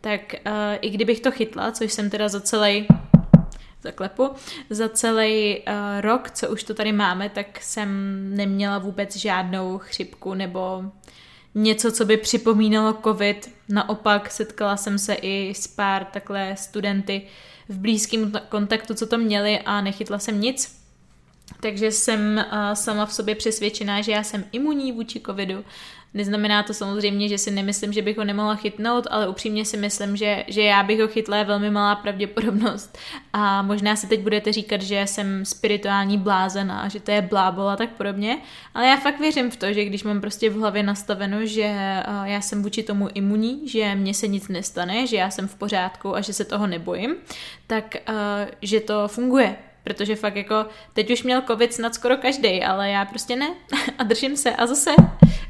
[0.00, 2.86] tak uh, i kdybych to chytla, což jsem teda za celý
[3.82, 4.30] zaklepu,
[4.70, 7.88] za celý uh, rok, co už to tady máme, tak jsem
[8.36, 10.84] neměla vůbec žádnou chřipku nebo
[11.54, 13.50] něco, co by připomínalo covid.
[13.68, 17.22] Naopak setkala jsem se i s pár takhle studenty
[17.68, 20.79] v blízkém kontaktu, co to měli a nechytla jsem nic.
[21.60, 25.64] Takže jsem uh, sama v sobě přesvědčená, že já jsem imunní vůči covidu.
[26.14, 30.16] Neznamená to samozřejmě, že si nemyslím, že bych ho nemohla chytnout, ale upřímně si myslím,
[30.16, 32.98] že, že já bych ho chytla je velmi malá pravděpodobnost.
[33.32, 37.68] A možná si teď budete říkat, že jsem spirituální blázen a že to je blábol
[37.68, 38.38] a tak podobně,
[38.74, 41.74] ale já fakt věřím v to, že když mám prostě v hlavě nastaveno, že
[42.24, 46.16] já jsem vůči tomu imunní, že mně se nic nestane, že já jsem v pořádku
[46.16, 47.16] a že se toho nebojím,
[47.66, 47.96] tak
[48.62, 53.04] že to funguje protože fakt jako teď už měl covid snad skoro každý, ale já
[53.04, 53.54] prostě ne.
[53.98, 54.90] A držím se a zase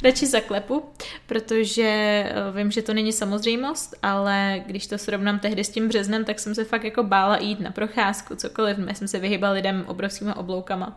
[0.05, 0.85] radši zaklepu,
[1.27, 6.25] protože eh, vím, že to není samozřejmost, ale když to srovnám tehdy s tím březnem,
[6.25, 9.85] tak jsem se fakt jako bála jít na procházku, cokoliv, já jsem se vyhýbala lidem
[9.87, 10.97] obrovskýma obloukama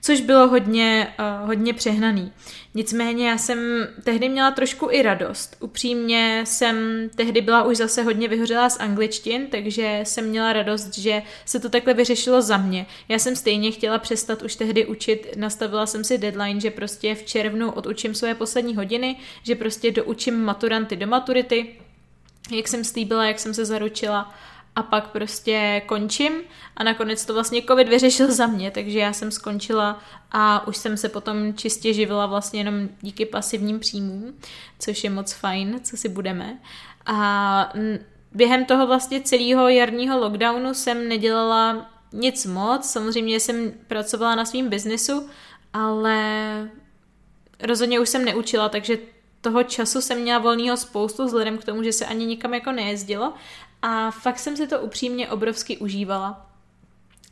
[0.00, 2.32] což bylo hodně, uh, hodně přehnaný.
[2.74, 3.58] Nicméně já jsem
[4.04, 5.56] tehdy měla trošku i radost.
[5.60, 11.22] Upřímně jsem tehdy byla už zase hodně vyhořelá z angličtin, takže jsem měla radost, že
[11.44, 12.86] se to takhle vyřešilo za mě.
[13.08, 17.22] Já jsem stejně chtěla přestat už tehdy učit, nastavila jsem si deadline, že prostě v
[17.22, 21.74] červnu odučím své poslední hodiny, že prostě doučím maturanty do maturity,
[22.56, 24.34] jak jsem slíbila, jak jsem se zaručila
[24.76, 26.32] a pak prostě končím.
[26.76, 30.00] A nakonec to vlastně covid vyřešil za mě, takže já jsem skončila
[30.32, 34.34] a už jsem se potom čistě živila vlastně jenom díky pasivním příjmům,
[34.78, 36.58] což je moc fajn, co si budeme.
[37.06, 37.72] A
[38.32, 44.68] během toho vlastně celého jarního lockdownu jsem nedělala nic moc, samozřejmě jsem pracovala na svém
[44.68, 45.28] biznesu,
[45.72, 46.70] ale
[47.62, 48.98] rozhodně už jsem neučila, takže
[49.40, 53.34] toho času jsem měla volného spoustu, vzhledem k tomu, že se ani nikam jako nejezdilo
[53.82, 56.46] a fakt jsem si to upřímně obrovsky užívala.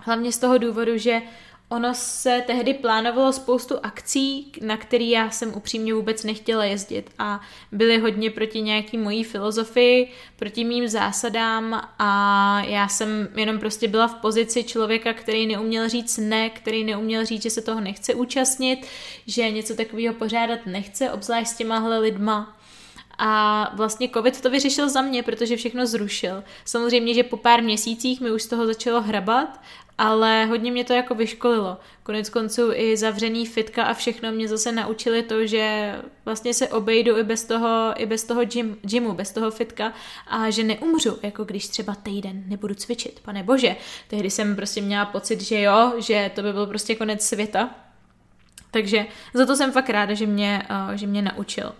[0.00, 1.22] Hlavně z toho důvodu, že
[1.70, 7.40] ono se tehdy plánovalo spoustu akcí, na které já jsem upřímně vůbec nechtěla jezdit a
[7.72, 14.08] byly hodně proti nějaký mojí filozofii, proti mým zásadám a já jsem jenom prostě byla
[14.08, 18.86] v pozici člověka, který neuměl říct ne, který neuměl říct, že se toho nechce účastnit,
[19.26, 22.57] že něco takového pořádat nechce, obzvlášť s těmahle lidma,
[23.18, 26.44] a vlastně covid to vyřešil za mě, protože všechno zrušil.
[26.64, 29.60] Samozřejmě, že po pár měsících mi už z toho začalo hrabat,
[29.98, 31.76] ale hodně mě to jako vyškolilo.
[32.02, 37.18] Konec konců i zavřený fitka a všechno mě zase naučili to, že vlastně se obejdu
[37.18, 39.92] i bez toho, i bez toho gym, gymu, bez toho fitka
[40.26, 43.76] a že neumřu, jako když třeba týden nebudu cvičit, pane bože.
[44.08, 47.70] Tehdy jsem prostě měla pocit, že jo, že to by byl prostě konec světa.
[48.70, 51.72] Takže za to jsem fakt ráda, že mě, uh, že mě naučil.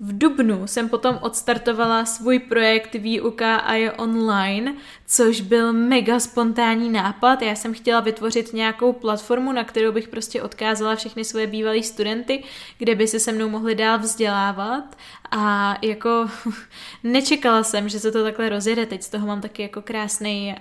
[0.00, 4.74] V Dubnu jsem potom odstartovala svůj projekt Výuka a je online,
[5.06, 7.42] což byl mega spontánní nápad.
[7.42, 12.44] Já jsem chtěla vytvořit nějakou platformu, na kterou bych prostě odkázala všechny svoje bývalé studenty,
[12.78, 14.96] kde by se se mnou mohli dál vzdělávat
[15.30, 16.30] a jako
[17.02, 18.86] nečekala jsem, že se to takhle rozjede.
[18.86, 20.54] Teď z toho mám taky jako krásný,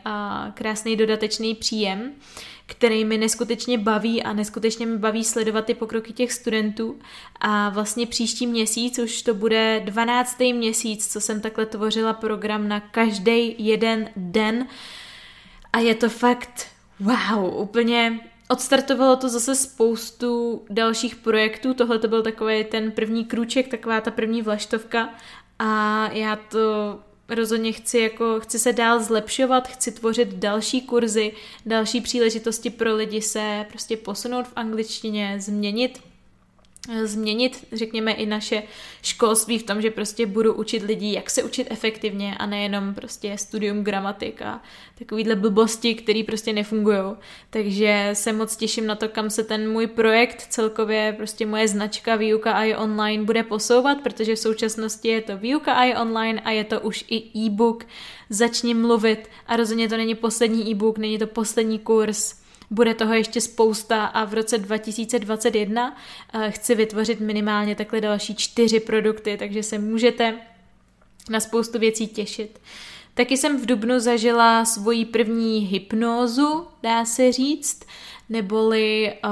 [0.53, 2.11] krásný dodatečný příjem
[2.65, 6.99] který mi neskutečně baví a neskutečně mi baví sledovat ty pokroky těch studentů.
[7.39, 10.39] A vlastně příští měsíc už to bude 12.
[10.39, 14.67] měsíc, co jsem takhle tvořila program na každý jeden den.
[15.73, 16.67] A je to fakt
[16.99, 23.67] wow, úplně Odstartovalo to zase spoustu dalších projektů, tohle to byl takový ten první krůček,
[23.67, 25.09] taková ta první vlaštovka
[25.59, 26.99] a já to
[27.29, 31.33] rozhodně chci, jako, chci se dál zlepšovat, chci tvořit další kurzy,
[31.65, 35.99] další příležitosti pro lidi se prostě posunout v angličtině, změnit
[37.03, 38.63] změnit, řekněme, i naše
[39.01, 43.37] školství v tom, že prostě budu učit lidi, jak se učit efektivně a nejenom prostě
[43.37, 44.61] studium gramatik a
[44.99, 47.15] takovýhle blbosti, které prostě nefungují.
[47.49, 52.15] Takže se moc těším na to, kam se ten můj projekt, celkově prostě moje značka
[52.15, 56.63] Výuka je online bude posouvat, protože v současnosti je to Výuka je online a je
[56.63, 57.85] to už i e-book.
[58.29, 63.41] Začni mluvit a rozhodně to není poslední e-book, není to poslední kurz, bude toho ještě
[63.41, 65.97] spousta a v roce 2021
[66.33, 70.33] eh, chci vytvořit minimálně takhle další čtyři produkty, takže se můžete
[71.29, 72.59] na spoustu věcí těšit.
[73.13, 77.85] Taky jsem v Dubnu zažila svoji první hypnózu, dá se říct,
[78.29, 79.31] neboli uh,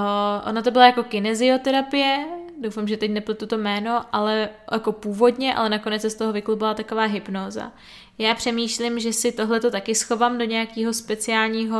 [0.49, 2.25] ona to byla jako kinezioterapie,
[2.61, 6.73] doufám, že teď nepletu to jméno, ale jako původně, ale nakonec se z toho vyklubala
[6.73, 7.71] taková hypnóza.
[8.17, 11.79] Já přemýšlím, že si tohleto taky schovám do nějakého speciálního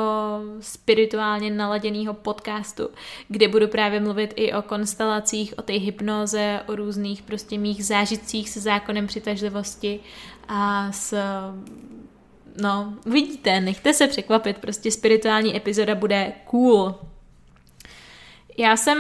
[0.60, 2.90] spirituálně naladěného podcastu,
[3.28, 8.50] kde budu právě mluvit i o konstelacích, o té hypnoze, o různých prostě mých zážitcích
[8.50, 10.00] se zákonem přitažlivosti
[10.48, 11.18] a s
[12.62, 16.96] no, vidíte, nechte se překvapit, prostě spirituální epizoda bude cool.
[18.58, 18.98] Já jsem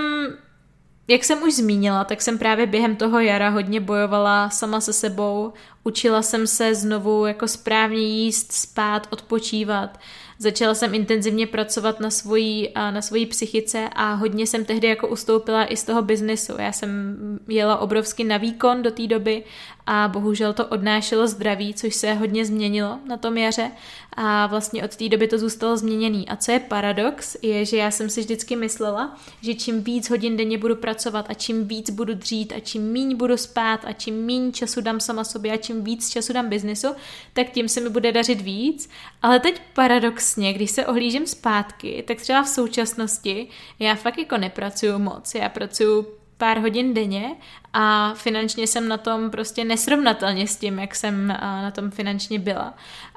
[1.07, 5.53] jak jsem už zmínila, tak jsem právě během toho jara hodně bojovala sama se sebou,
[5.83, 9.99] učila jsem se znovu jako správně jíst, spát, odpočívat.
[10.37, 15.65] Začala jsem intenzivně pracovat na svojí, na svojí psychice a hodně jsem tehdy jako ustoupila
[15.65, 16.53] i z toho biznesu.
[16.59, 19.43] Já jsem jela obrovsky na výkon do té doby
[19.85, 23.71] a bohužel to odnášelo zdraví, což se hodně změnilo na tom jaře
[24.13, 26.29] a vlastně od té doby to zůstalo změněný.
[26.29, 30.37] A co je paradox, je, že já jsem si vždycky myslela, že čím víc hodin
[30.37, 34.15] denně budu pracovat a čím víc budu dřít a čím míň budu spát a čím
[34.15, 36.87] míň času dám sama sobě a čím víc času dám biznesu,
[37.33, 38.89] tak tím se mi bude dařit víc.
[39.21, 43.47] Ale teď paradoxně, když se ohlížím zpátky, tak třeba v současnosti
[43.79, 45.35] já fakt jako nepracuju moc.
[45.35, 46.07] Já pracuju
[46.43, 47.35] pár hodin denně
[47.73, 52.73] a finančně jsem na tom prostě nesrovnatelně s tím, jak jsem na tom finančně byla.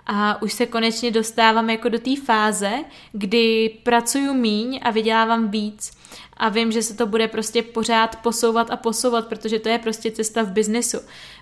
[0.07, 2.73] A už se konečně dostávám jako do té fáze,
[3.13, 5.96] kdy pracuju míň a vydělávám víc
[6.37, 10.11] a vím, že se to bude prostě pořád posouvat a posouvat, protože to je prostě
[10.11, 10.99] cesta v biznesu.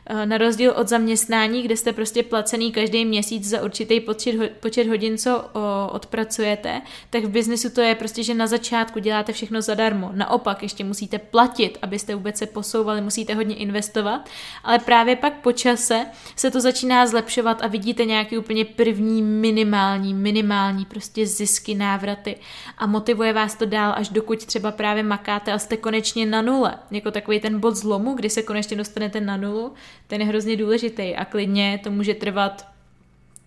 [0.07, 4.87] Eh, na rozdíl od zaměstnání, kde jste prostě placený každý měsíc za určitý počet, počet
[4.87, 5.45] hodin, co
[5.91, 10.11] odpracujete, tak v biznesu to je prostě, že na začátku děláte všechno zadarmo.
[10.15, 14.29] Naopak ještě musíte platit, abyste vůbec se posouvali, musíte hodně investovat,
[14.65, 16.07] ale právě pak po čase
[16.37, 22.37] se to začíná zlepšovat a vidíte nějaký úplně první minimální, minimální prostě zisky, návraty
[22.79, 26.75] a motivuje vás to dál, až dokud třeba právě makáte a jste konečně na nule.
[26.91, 29.73] Jako takový ten bod zlomu, kdy se konečně dostanete na nulu,
[30.07, 32.74] ten je hrozně důležitý a klidně to může trvat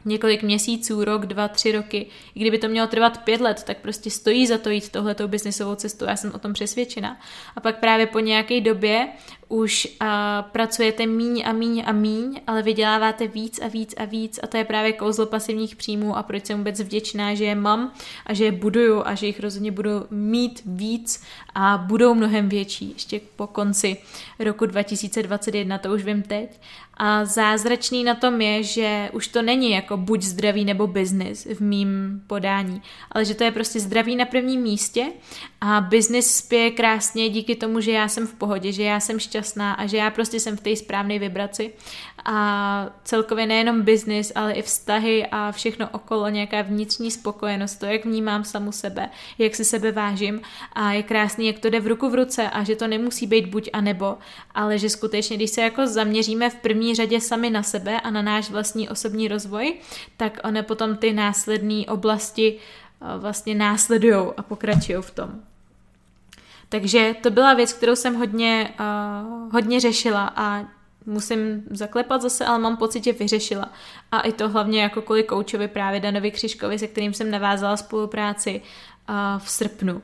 [0.07, 2.05] několik měsíců, rok, dva, tři roky.
[2.35, 5.75] I kdyby to mělo trvat pět let, tak prostě stojí za to jít tohletou biznisovou
[5.75, 6.05] cestu.
[6.05, 7.19] Já jsem o tom přesvědčena.
[7.55, 9.07] A pak právě po nějaké době
[9.49, 10.07] už uh,
[10.51, 14.57] pracujete míň a míň a míň, ale vyděláváte víc a víc a víc a to
[14.57, 17.93] je právě kouzlo pasivních příjmů a proč jsem vůbec vděčná, že je mám
[18.25, 21.23] a že je buduju a že jich rozhodně budu mít víc
[21.55, 23.97] a budou mnohem větší ještě po konci
[24.39, 26.59] roku 2021, to už vím teď.
[26.99, 31.59] A zázračný na tom je, že už to není jako buď zdraví nebo biznis v
[31.59, 32.81] mým podání,
[33.11, 35.05] ale že to je prostě zdraví na prvním místě
[35.61, 39.73] a biznis spěje krásně díky tomu, že já jsem v pohodě, že já jsem šťastná
[39.73, 41.73] a že já prostě jsem v té správné vibraci
[42.29, 48.05] a celkově nejenom biznis, ale i vztahy a všechno okolo, nějaká vnitřní spokojenost, to, jak
[48.05, 50.41] vnímám samu sebe, jak si sebe vážím
[50.73, 53.45] a je krásný, jak to jde v ruku v ruce a že to nemusí být
[53.45, 54.17] buď a nebo,
[54.55, 58.21] ale že skutečně, když se jako zaměříme v první řadě sami na sebe a na
[58.21, 59.73] náš vlastní osobní rozvoj,
[60.17, 65.29] tak one potom ty následné oblasti eh, vlastně následují a pokračují v tom.
[66.69, 70.76] Takže to byla věc, kterou jsem hodně, uh, hodně řešila a
[71.07, 73.71] musím zaklepat zase, ale mám pocit, že vyřešila.
[74.11, 78.61] A i to hlavně jako kvůli koučovi právě Danovi Křiškovi, se kterým jsem navázala spolupráci
[79.37, 80.01] v srpnu.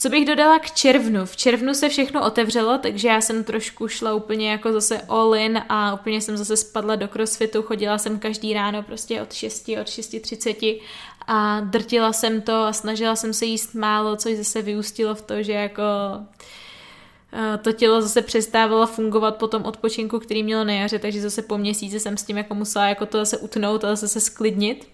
[0.00, 1.26] Co bych dodala k červnu?
[1.26, 5.62] V červnu se všechno otevřelo, takže já jsem trošku šla úplně jako zase all in
[5.68, 9.86] a úplně jsem zase spadla do crossfitu, chodila jsem každý ráno prostě od 6, od
[9.86, 10.80] 6.30
[11.26, 15.42] a drtila jsem to a snažila jsem se jíst málo, což zase vyústilo v to,
[15.42, 15.82] že jako
[17.62, 21.58] to tělo zase přestávalo fungovat po tom odpočinku, který mělo na jaře, takže zase po
[21.58, 24.88] měsíci jsem s tím jako musela jako to zase utnout a zase se sklidnit.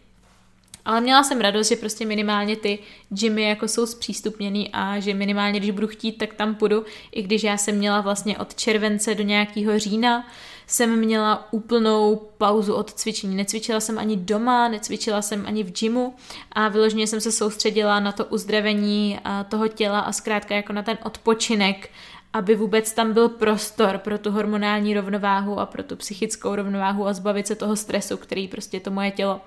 [0.84, 2.78] Ale měla jsem radost, že prostě minimálně ty
[3.08, 7.42] gymy jako jsou zpřístupněný a že minimálně, když budu chtít, tak tam půjdu, i když
[7.42, 10.26] já jsem měla vlastně od července do nějakého října,
[10.66, 13.36] jsem měla úplnou pauzu od cvičení.
[13.36, 16.14] Necvičila jsem ani doma, necvičila jsem ani v gymu
[16.52, 19.18] a vyloženě jsem se soustředila na to uzdravení
[19.48, 21.90] toho těla a zkrátka jako na ten odpočinek
[22.34, 27.12] aby vůbec tam byl prostor pro tu hormonální rovnováhu a pro tu psychickou rovnováhu a
[27.12, 29.40] zbavit se toho stresu, který prostě to moje tělo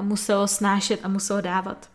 [0.00, 1.88] muselo snášet a muselo dávat.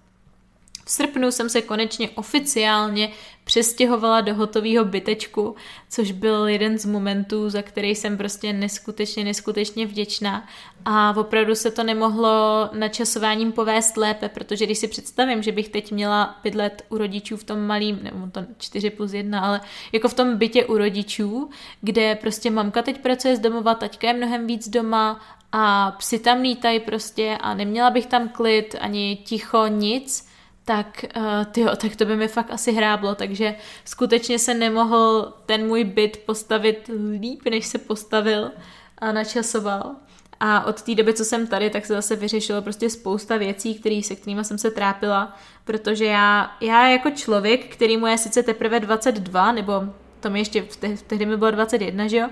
[0.85, 3.11] V srpnu jsem se konečně oficiálně
[3.43, 5.55] přestěhovala do hotového bytečku,
[5.89, 10.47] což byl jeden z momentů, za který jsem prostě neskutečně, neskutečně vděčná.
[10.85, 15.91] A opravdu se to nemohlo načasováním povést lépe, protože když si představím, že bych teď
[15.91, 19.61] měla bydlet u rodičů v tom malým, nebo to 4 plus 1, ale
[19.91, 21.49] jako v tom bytě u rodičů,
[21.81, 25.21] kde prostě mamka teď pracuje z domova, taťka je mnohem víc doma
[25.51, 30.32] a psi tam lítají prostě a neměla bych tam klid, ani ticho, nic,
[30.65, 33.55] tak, uh, tyjo, tak to by mi fakt asi hráblo, takže
[33.85, 36.89] skutečně se nemohl ten můj byt postavit
[37.19, 38.51] líp, než se postavil
[38.97, 39.95] a načasoval.
[40.39, 44.03] A od té doby, co jsem tady, tak se zase vyřešilo prostě spousta věcí, který,
[44.03, 48.79] se kterými jsem se trápila, protože já, já jako člověk, který mu je sice teprve
[48.79, 49.73] 22, nebo
[50.19, 50.67] to mi ještě,
[51.07, 52.29] tehdy mi bylo 21, že jo,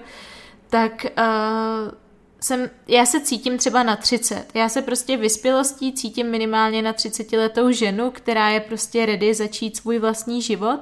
[0.69, 1.91] tak uh,
[2.43, 4.45] jsem, já se cítím třeba na 30.
[4.53, 9.77] Já se prostě vyspělostí cítím minimálně na 30 letou ženu, která je prostě ready začít
[9.77, 10.79] svůj vlastní život.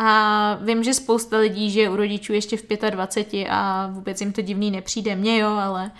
[0.00, 4.40] A vím, že spousta lidí žije u rodičů ještě v 25 a vůbec jim to
[4.42, 5.16] divný nepřijde.
[5.16, 5.90] Mně jo, ale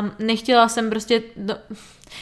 [0.00, 1.22] um, nechtěla jsem prostě...
[1.36, 1.54] No,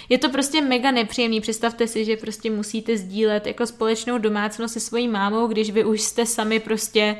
[0.08, 1.40] je to prostě mega nepříjemný.
[1.40, 6.00] Představte si, že prostě musíte sdílet jako společnou domácnost se svojí mámou, když vy už
[6.00, 7.16] jste sami prostě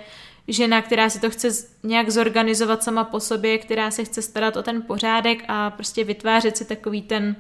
[0.53, 1.49] žena, která si to chce
[1.83, 6.57] nějak zorganizovat sama po sobě, která se chce starat o ten pořádek a prostě vytvářet
[6.57, 7.37] si takový ten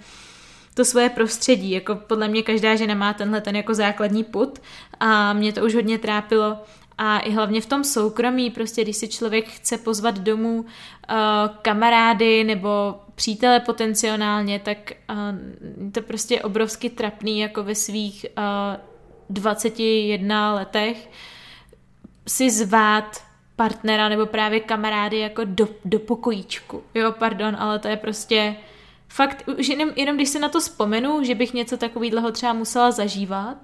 [0.74, 1.70] to svoje prostředí.
[1.70, 4.58] Jako podle mě každá žena má tenhle ten jako základní put
[5.00, 6.58] a mě to už hodně trápilo.
[6.98, 10.66] A i hlavně v tom soukromí, prostě když si člověk chce pozvat domů uh,
[11.62, 18.80] kamarády nebo přítele potenciálně, tak uh, to prostě obrovsky trapný jako ve svých uh,
[19.30, 21.08] 21 letech
[22.31, 23.22] si zvát
[23.57, 26.83] partnera nebo právě kamarády jako do, do pokojíčku.
[26.95, 28.57] Jo, pardon, ale to je prostě
[29.09, 32.91] fakt, už jenom, jenom když se na to vzpomenu, že bych něco takového třeba musela
[32.91, 33.57] zažívat,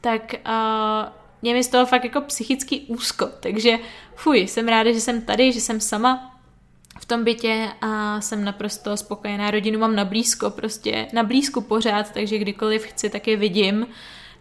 [0.00, 1.12] tak uh,
[1.42, 3.28] mě mi z toho fakt jako psychický úzko.
[3.40, 3.78] Takže
[4.14, 6.36] fuj, jsem ráda, že jsem tady, že jsem sama
[7.00, 9.50] v tom bytě a jsem naprosto spokojená.
[9.50, 13.86] Rodinu mám na blízko, prostě na blízku pořád, takže kdykoliv chci, tak je vidím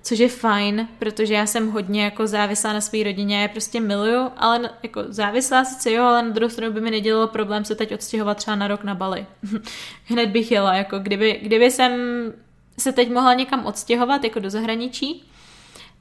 [0.04, 3.80] což je fajn, protože já jsem hodně jako závislá na své rodině, já je prostě
[3.80, 7.76] miluju, ale jako závislá sice jo, ale na druhou stranu by mi nedělalo problém se
[7.76, 9.26] teď odstěhovat třeba na rok na Bali.
[10.06, 11.94] Hned bych jela, jako kdyby, kdyby jsem
[12.80, 15.24] se teď mohla někam odstěhovat, jako do zahraničí,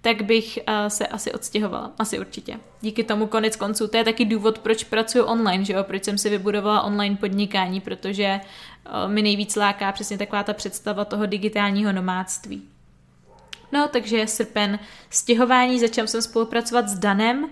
[0.01, 1.93] tak bych uh, se asi odstěhovala.
[1.99, 2.59] Asi určitě.
[2.81, 3.89] Díky tomu konec konců.
[3.89, 5.85] To je taky důvod, proč pracuji online, že jo?
[5.85, 8.41] Proč jsem si vybudovala online podnikání, protože
[9.05, 12.72] uh, mi nejvíc láká přesně taková ta představa toho digitálního nomádství.
[13.73, 14.79] No, takže srpen
[15.11, 17.45] stěhování, začal jsem spolupracovat s Danem.
[17.45, 17.51] Uh,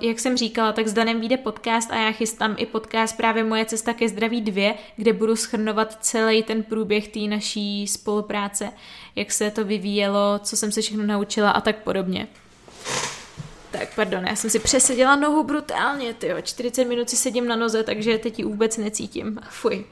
[0.00, 3.64] jak jsem říkala, tak s Danem vyjde podcast a já chystám i podcast právě Moje
[3.64, 8.72] cesta ke zdraví 2, kde budu schrnovat celý ten průběh té naší spolupráce,
[9.16, 12.28] jak se to vyvíjelo, co jsem se všechno naučila a tak podobně.
[13.70, 17.82] Tak, pardon, já jsem si přeseděla nohu brutálně, tyjo, 40 minut si sedím na noze,
[17.82, 19.38] takže teď ji vůbec necítím.
[19.48, 19.76] Fuj.
[19.76, 19.84] Uh,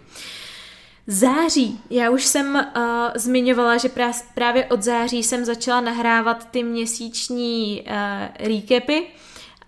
[1.06, 1.80] Září.
[1.90, 2.82] Já už jsem uh,
[3.14, 3.88] zmiňovala, že
[4.34, 9.06] právě od září jsem začala nahrávat ty měsíční uh, recapy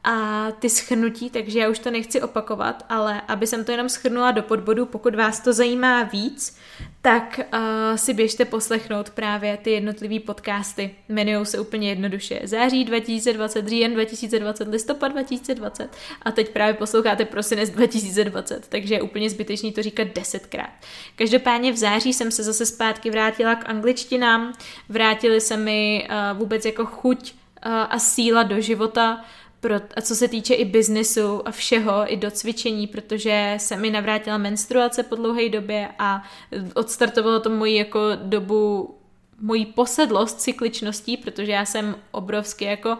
[0.07, 4.31] a ty schrnutí, takže já už to nechci opakovat, ale aby jsem to jenom schrnula
[4.31, 6.57] do podbodu, pokud vás to zajímá víc,
[7.03, 10.95] tak uh, si běžte poslechnout právě ty jednotlivé podcasty.
[11.09, 12.41] Jmenují se úplně jednoduše.
[12.45, 15.89] Září 2020, říjen 2020, listopad 2020
[16.23, 20.71] a teď právě posloucháte prosinec 2020, takže je úplně zbytečný to říkat desetkrát.
[21.17, 24.53] Každopádně v září jsem se zase zpátky vrátila k angličtinám,
[24.89, 29.25] vrátily se mi uh, vůbec jako chuť uh, a síla do života,
[29.67, 33.91] pro, a co se týče i biznesu a všeho, i do cvičení, protože se mi
[33.91, 36.23] navrátila menstruace po dlouhé době a
[36.75, 38.95] odstartovalo to moji jako dobu,
[39.41, 42.97] moji posedlost cykličností, protože já jsem obrovsky jako uh,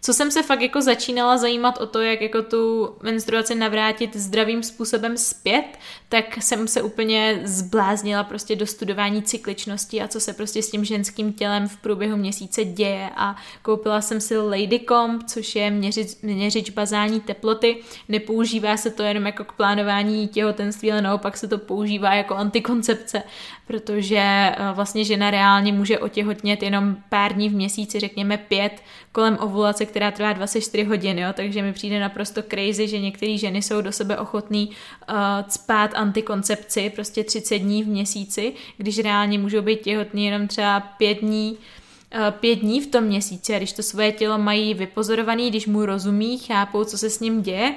[0.00, 4.62] co jsem se fakt jako začínala zajímat o to, jak jako tu menstruaci navrátit zdravým
[4.62, 5.64] způsobem zpět,
[6.08, 10.84] tak jsem se úplně zbláznila prostě do studování cykličnosti a co se prostě s tím
[10.84, 16.70] ženským tělem v průběhu měsíce děje a koupila jsem si Ladycomb, což je měřič, měřič
[16.70, 17.76] bazální teploty.
[18.08, 23.22] Nepoužívá se to jenom jako k plánování těhotenství, ale naopak se to používá jako antikoncepce,
[23.66, 28.82] protože eh, vlastně žena reálně může otěhotnět jenom pár dní v měsíci, řekněme pět,
[29.12, 33.62] kolem ovulace, která trvá 24 hodin, jo, takže mi přijde naprosto crazy, že některé ženy
[33.62, 35.16] jsou do sebe ochotný uh,
[35.48, 41.18] spát antikoncepci prostě 30 dní v měsíci, když reálně můžou být těhotný jenom třeba 5
[41.20, 41.58] dní
[42.12, 45.86] eh, pět dní v tom měsíci a když to svoje tělo mají vypozorovaný, když mu
[45.86, 47.74] rozumí, chápou, co se s ním děje,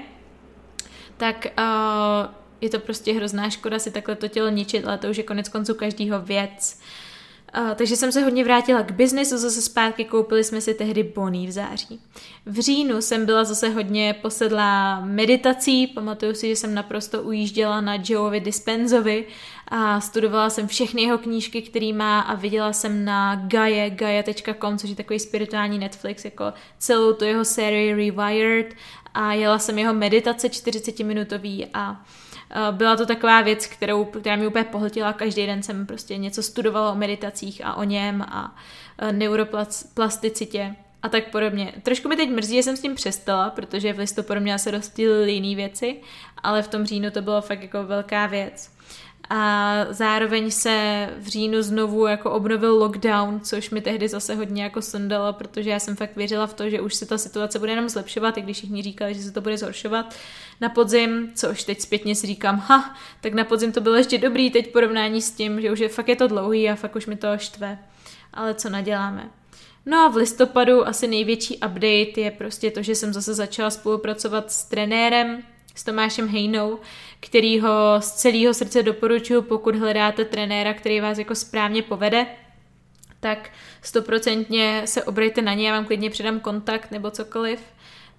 [1.17, 5.17] tak uh, je to prostě hrozná škoda si takhle to tělo ničit, ale to už
[5.17, 6.79] je konec konců každýho věc.
[6.79, 7.02] Uh,
[7.75, 11.51] takže jsem se hodně vrátila k biznesu zase zpátky, koupili jsme si tehdy boný v
[11.51, 11.99] září.
[12.45, 17.97] V říjnu jsem byla zase hodně posedlá meditací, pamatuju si, že jsem naprosto ujížděla na
[18.03, 19.25] Joeovi Dispenzovi
[19.67, 24.89] a studovala jsem všechny jeho knížky, který má a viděla jsem na Gaia, gaia.com, což
[24.89, 28.73] je takový spirituální Netflix, jako celou tu jeho sérii Rewired
[29.13, 32.05] a jela jsem jeho meditace 40 minutový a
[32.71, 35.13] byla to taková věc, kterou, která mi úplně pohltila.
[35.13, 38.55] Každý den jsem prostě něco studovala o meditacích a o něm a
[39.11, 41.73] neuroplasticitě a tak podobně.
[41.83, 44.99] Trošku mi teď mrzí, že jsem s tím přestala, protože v listopadu měla se dost
[44.99, 45.95] jiné věci,
[46.43, 48.71] ale v tom říjnu to bylo fakt jako velká věc
[49.29, 54.81] a zároveň se v říjnu znovu jako obnovil lockdown, což mi tehdy zase hodně jako
[54.81, 57.89] sundalo, protože já jsem fakt věřila v to, že už se ta situace bude jenom
[57.89, 60.15] zlepšovat, i když všichni říkali, že se to bude zhoršovat
[60.61, 64.51] na podzim, což teď zpětně si říkám, ha, tak na podzim to bylo ještě dobrý
[64.51, 67.15] teď porovnání s tím, že už je fakt je to dlouhý a fakt už mi
[67.15, 67.77] to štve.
[68.33, 69.29] Ale co naděláme?
[69.85, 74.51] No a v listopadu asi největší update je prostě to, že jsem zase začala spolupracovat
[74.51, 75.43] s trenérem,
[75.75, 76.79] s Tomášem Hejnou,
[77.19, 82.25] který ho z celého srdce doporučuji, pokud hledáte trenéra, který vás jako správně povede,
[83.19, 83.49] tak
[83.81, 87.59] stoprocentně se obrejte na ně, já vám klidně předám kontakt nebo cokoliv,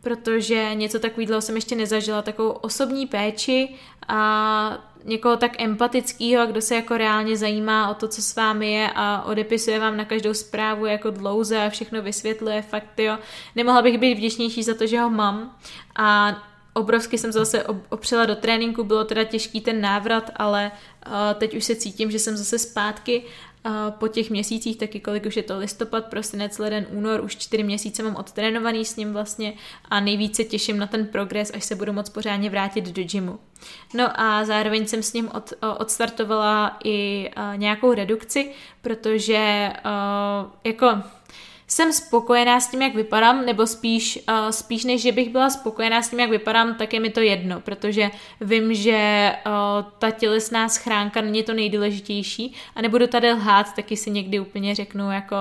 [0.01, 3.75] protože něco takového jsem ještě nezažila, takovou osobní péči
[4.09, 8.91] a někoho tak empatického, kdo se jako reálně zajímá o to, co s vámi je
[8.95, 13.19] a odepisuje vám na každou zprávu jako dlouze a všechno vysvětluje, fakt jo.
[13.57, 15.57] Nemohla bych být vděčnější za to, že ho mám
[15.97, 16.37] a
[16.75, 20.71] obrovsky jsem zase opřela do tréninku, bylo teda těžký ten návrat, ale
[21.07, 25.27] uh, teď už se cítím, že jsem zase zpátky uh, po těch měsících, taky kolik
[25.27, 29.53] už je to listopad, prosinec, leden, únor, už čtyři měsíce mám odtrénovaný s ním vlastně
[29.89, 33.39] a nejvíce těším na ten progres, až se budu moc pořádně vrátit do gymu.
[33.95, 38.51] No a zároveň jsem s ním od, odstartovala i nějakou redukci,
[38.83, 39.73] protože
[40.65, 40.87] jako
[41.67, 46.03] jsem spokojená s tím, jak vypadám, nebo spíš, uh, spíš než, že bych byla spokojená
[46.03, 48.11] s tím, jak vypadám, tak je mi to jedno, protože
[48.41, 49.53] vím, že uh,
[49.99, 55.11] ta tělesná schránka není to nejdůležitější a nebudu tady lhát, taky si někdy úplně řeknu
[55.11, 55.37] jako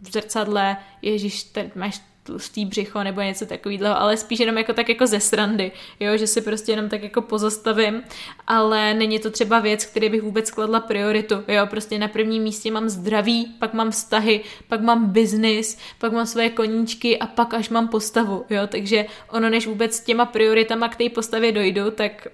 [0.00, 4.88] v zrcadle, ježíš, teď máš tlustý břicho nebo něco takového, ale spíš jenom jako tak
[4.88, 8.02] jako ze srandy, jo, že si prostě jenom tak jako pozastavím,
[8.46, 12.70] ale není to třeba věc, který bych vůbec kladla prioritu, jo, prostě na prvním místě
[12.70, 17.68] mám zdraví, pak mám vztahy, pak mám biznis, pak mám své koníčky a pak až
[17.68, 22.28] mám postavu, jo, takže ono než vůbec těma prioritama k té postavě dojdu, tak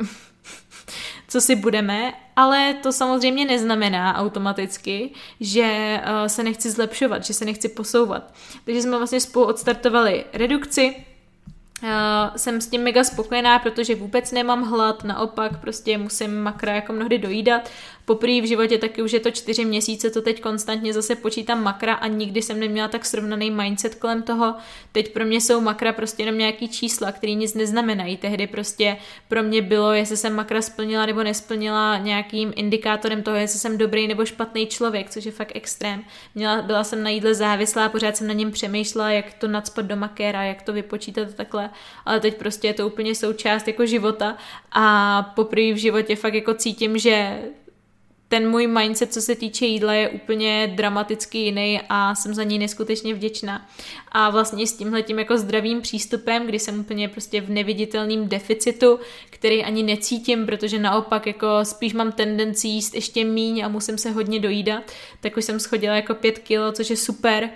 [1.33, 5.11] co si budeme, ale to samozřejmě neznamená automaticky,
[5.41, 8.35] že uh, se nechci zlepšovat, že se nechci posouvat.
[8.65, 10.95] Takže jsme vlastně spolu odstartovali redukci,
[11.83, 16.93] Uh, jsem s tím mega spokojená, protože vůbec nemám hlad, naopak prostě musím makra jako
[16.93, 17.71] mnohdy dojídat
[18.05, 21.95] poprvé v životě taky už je to čtyři měsíce, to teď konstantně zase počítám makra
[21.95, 24.55] a nikdy jsem neměla tak srovnaný mindset kolem toho.
[24.93, 28.17] Teď pro mě jsou makra prostě jenom nějaký čísla, které nic neznamenají.
[28.17, 28.97] Tehdy prostě
[29.29, 34.09] pro mě bylo, jestli jsem makra splnila nebo nesplnila nějakým indikátorem toho, jestli jsem dobrý
[34.09, 36.05] nebo špatný člověk, což je fakt extrém.
[36.35, 39.97] Měla, byla jsem na jídle závislá, pořád jsem na něm přemýšlela, jak to nadspat do
[39.97, 41.71] makéra, jak to vypočítat takhle,
[42.05, 44.37] ale teď prostě je to úplně součást jako života
[44.73, 47.39] a poprvé v životě fakt jako cítím, že
[48.33, 52.59] ten můj mindset, co se týče jídla, je úplně dramaticky jiný a jsem za něj
[52.59, 53.69] neskutečně vděčná.
[54.13, 59.01] A vlastně s tímhle tím jako zdravým přístupem, kdy jsem úplně prostě v neviditelném deficitu,
[59.31, 64.11] který ani necítím, protože naopak jako spíš mám tendenci jíst ještě míň a musím se
[64.11, 64.83] hodně dojídat,
[65.21, 67.51] tak už jsem schodila jako pět kilo, což je super uh,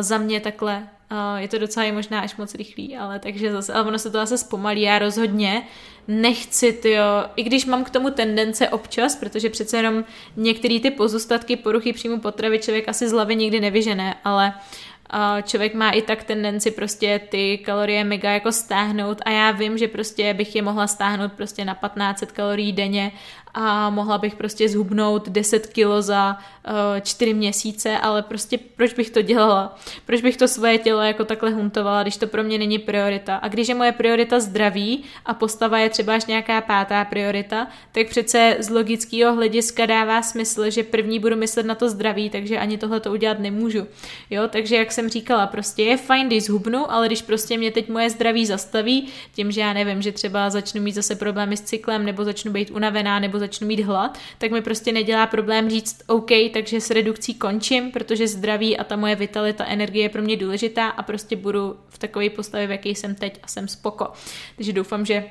[0.00, 0.88] za mě takhle.
[1.36, 4.18] Je to docela i možná až moc rychlý, ale takže zase, ale ono se to
[4.18, 5.62] zase zpomalí, já rozhodně
[6.08, 7.04] nechci, tyjo,
[7.36, 10.04] i když mám k tomu tendence občas, protože přece jenom
[10.36, 14.93] některé ty pozůstatky poruchy příjmu potravy člověk asi z hlavy nikdy nevyžené, ale uh,
[15.42, 19.88] člověk má i tak tendenci prostě ty kalorie mega jako stáhnout a já vím, že
[19.88, 23.12] prostě bych je mohla stáhnout prostě na 1500 kalorií denně
[23.54, 26.36] a mohla bych prostě zhubnout 10 kilo za
[26.68, 29.76] uh, eh, 4 měsíce, ale prostě proč bych to dělala?
[30.06, 33.36] Proč bych to svoje tělo jako takhle huntovala, když to pro mě není priorita?
[33.36, 38.08] A když je moje priorita zdraví a postava je třeba až nějaká pátá priorita, tak
[38.08, 42.78] přece z logického hlediska dává smysl, že první budu myslet na to zdraví, takže ani
[42.78, 43.86] tohle to udělat nemůžu.
[44.30, 47.88] Jo, takže jak jsem říkala, prostě je fajn, když zhubnu, ale když prostě mě teď
[47.88, 52.04] moje zdraví zastaví, tím, že já nevím, že třeba začnu mít zase problémy s cyklem,
[52.04, 56.30] nebo začnu být unavená, nebo začnu mít hlad, tak mi prostě nedělá problém říct OK,
[56.52, 60.88] takže s redukcí končím, protože zdraví a ta moje vitalita, energie je pro mě důležitá
[60.88, 64.08] a prostě budu v takové postavě, v jaké jsem teď a jsem spoko.
[64.56, 65.24] Takže doufám, že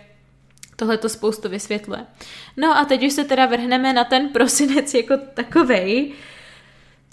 [0.75, 2.05] tohle to spoustu vysvětluje.
[2.57, 6.13] No a teď už se teda vrhneme na ten prosinec jako takovej,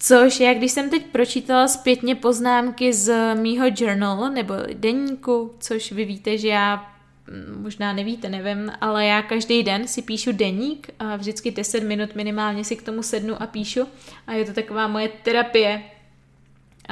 [0.03, 6.05] což já když jsem teď pročítala zpětně poznámky z mýho journal nebo deníku, což vy
[6.05, 6.93] víte, že já
[7.27, 12.15] mm, možná nevíte, nevím, ale já každý den si píšu deník a vždycky 10 minut
[12.15, 13.89] minimálně si k tomu sednu a píšu.
[14.27, 15.83] A je to taková moje terapie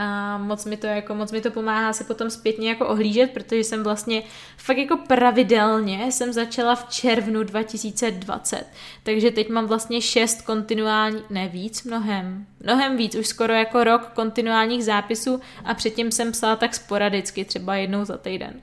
[0.00, 3.64] a moc mi to jako, moc mi to pomáhá se potom zpětně jako ohlížet, protože
[3.64, 4.22] jsem vlastně
[4.56, 8.64] fakt jako pravidelně jsem začala v červnu 2020,
[9.02, 14.10] takže teď mám vlastně šest kontinuální, ne víc, mnohem, mnohem víc, už skoro jako rok
[14.14, 18.60] kontinuálních zápisů a předtím jsem psala tak sporadicky, třeba jednou za týden.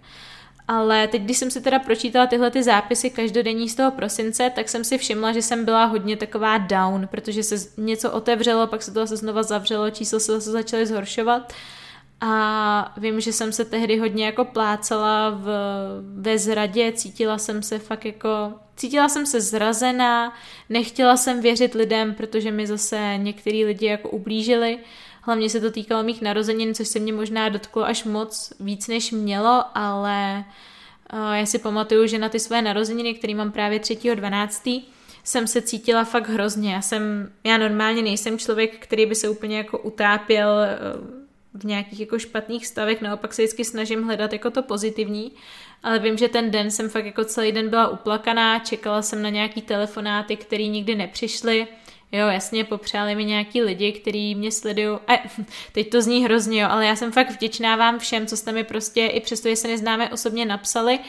[0.67, 4.69] Ale teď, když jsem si teda pročítala tyhle ty zápisy každodenní z toho prosince, tak
[4.69, 8.91] jsem si všimla, že jsem byla hodně taková down, protože se něco otevřelo, pak se
[8.91, 11.53] to zase znova zavřelo, číslo se zase začaly zhoršovat.
[12.21, 15.49] A vím, že jsem se tehdy hodně jako plácala v,
[16.15, 20.33] ve zradě, cítila jsem se fakt jako, cítila jsem se zrazená,
[20.69, 24.79] nechtěla jsem věřit lidem, protože mi zase některý lidi jako ublížili.
[25.25, 29.11] Hlavně se to týkalo mých narozenin, což se mě možná dotklo až moc víc, než
[29.11, 30.45] mělo, ale
[31.13, 34.83] uh, já si pamatuju, že na ty své narozeniny, které mám právě 3.12.,
[35.23, 36.73] jsem se cítila fakt hrozně.
[36.73, 41.99] Já jsem, já normálně nejsem člověk, který by se úplně jako utápěl uh, v nějakých
[41.99, 45.31] jako špatných stavech, naopak se vždycky snažím hledat jako to pozitivní,
[45.83, 49.29] ale vím, že ten den jsem fakt jako celý den byla uplakaná, čekala jsem na
[49.29, 51.67] nějaký telefonáty, které nikdy nepřišly,
[52.15, 54.97] Jo, jasně, popřáli mi nějaký lidi, kteří mě sledují.
[55.07, 55.13] A
[55.71, 58.63] teď to zní hrozně, jo, ale já jsem fakt vděčná vám všem, co jste mi
[58.63, 60.99] prostě, i přesto, že se neznáme, osobně napsali.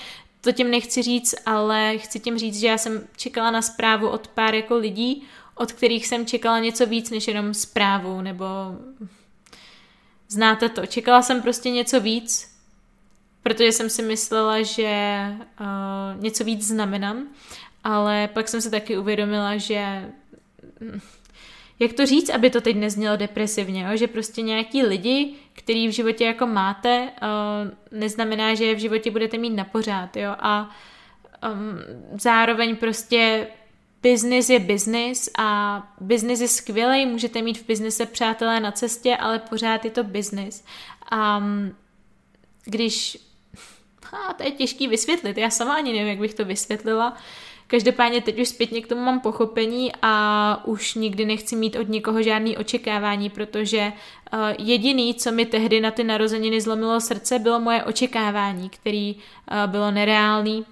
[0.41, 4.29] To tím nechci říct, ale chci tím říct, že já jsem čekala na zprávu od
[4.29, 5.23] pár jako lidí,
[5.55, 8.45] od kterých jsem čekala něco víc než jenom zprávu, nebo
[10.29, 10.87] znáte to.
[10.87, 12.57] Čekala jsem prostě něco víc,
[13.43, 15.25] protože jsem si myslela, že
[15.61, 17.29] uh, něco víc znamenám,
[17.85, 20.13] ale pak jsem se taky uvědomila, že
[21.79, 23.97] jak to říct, aby to teď neznělo depresivně, jo?
[23.97, 29.11] že prostě nějaký lidi, který v životě jako máte, uh, neznamená, že je v životě
[29.11, 30.71] budete mít na pořád, jo, a
[31.53, 31.79] um,
[32.21, 33.47] zároveň prostě
[34.03, 39.39] business je business a business je skvělý, můžete mít v biznise přátelé na cestě, ale
[39.39, 40.65] pořád je to business.
[41.09, 41.77] A um,
[42.65, 43.19] když
[44.29, 47.17] a to je těžký vysvětlit, já sama ani nevím, jak bych to vysvětlila,
[47.67, 52.23] Každopádně teď už zpětně k tomu mám pochopení a už nikdy nechci mít od nikoho
[52.23, 53.93] žádný očekávání, protože
[54.33, 59.71] uh, jediný, co mi tehdy na ty narozeniny zlomilo srdce, bylo moje očekávání, který uh,
[59.71, 60.65] bylo nereálný,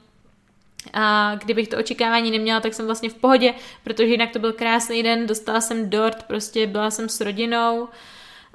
[0.93, 5.03] a kdybych to očekávání neměla, tak jsem vlastně v pohodě, protože jinak to byl krásný
[5.03, 7.89] den, dostala jsem dort, prostě byla jsem s rodinou,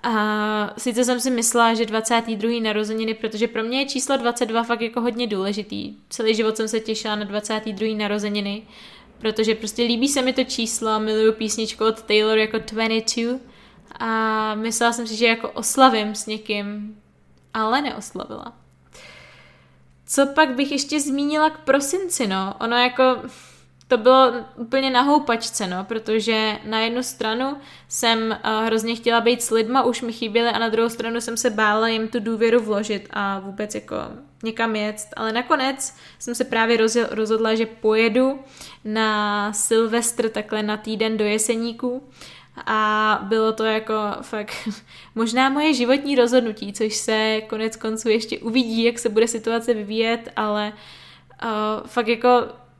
[0.04, 2.62] a sice jsem si myslela, že 22.
[2.62, 5.96] narozeniny, protože pro mě je číslo 22 fakt jako hodně důležitý.
[6.10, 7.98] Celý život jsem se těšila na 22.
[7.98, 8.62] narozeniny,
[9.18, 13.40] protože prostě líbí se mi to číslo, miluju písničku od Taylor jako 22
[14.00, 16.98] a myslela jsem si, že jako oslavím s někým,
[17.54, 18.54] ale neoslavila.
[20.06, 22.54] Co pak bych ještě zmínila k prosinci, no?
[22.60, 23.04] Ono jako
[23.90, 29.44] to bylo úplně na houpačce, no, protože na jednu stranu jsem uh, hrozně chtěla být
[29.44, 32.60] s lidma, už mi chyběly a na druhou stranu jsem se bála jim tu důvěru
[32.60, 33.96] vložit a vůbec jako
[34.44, 36.78] někam jet, ale nakonec jsem se právě
[37.12, 38.40] rozhodla, že pojedu
[38.86, 42.10] na Silvestr takhle na týden do Jeseníku.
[42.66, 44.70] A bylo to jako fakt
[45.16, 50.30] možná moje životní rozhodnutí, což se konec konců ještě uvidí, jak se bude situace vyvíjet,
[50.36, 50.74] ale
[51.44, 52.30] uh, fakt jako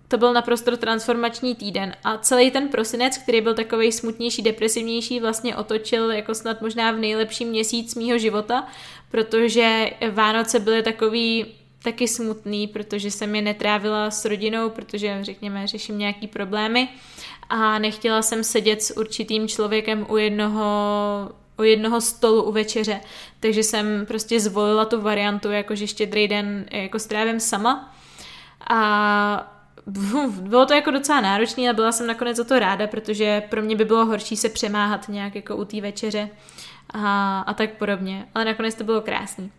[0.10, 5.56] to byl naprosto transformační týden a celý ten prosinec, který byl takový smutnější, depresivnější, vlastně
[5.56, 8.68] otočil jako snad možná v nejlepší měsíc mýho života,
[9.12, 11.46] protože Vánoce byly takový
[11.84, 16.90] taky smutný, protože jsem je netrávila s rodinou, protože řekněme řeším nějaký problémy
[17.50, 21.30] a nechtěla jsem sedět s určitým člověkem u jednoho
[21.60, 23.02] u jednoho stolu u večeře,
[23.40, 27.96] takže jsem prostě zvolila tu variantu, jakože štědrý den jako strávím sama.
[28.70, 29.59] A
[30.42, 33.76] bylo to jako docela náročné, ale byla jsem nakonec za to ráda, protože pro mě
[33.76, 36.30] by bylo horší se přemáhat nějak jako u té večeře
[36.94, 38.28] a, a tak podobně.
[38.36, 39.52] Ale nakonec to bylo krásný.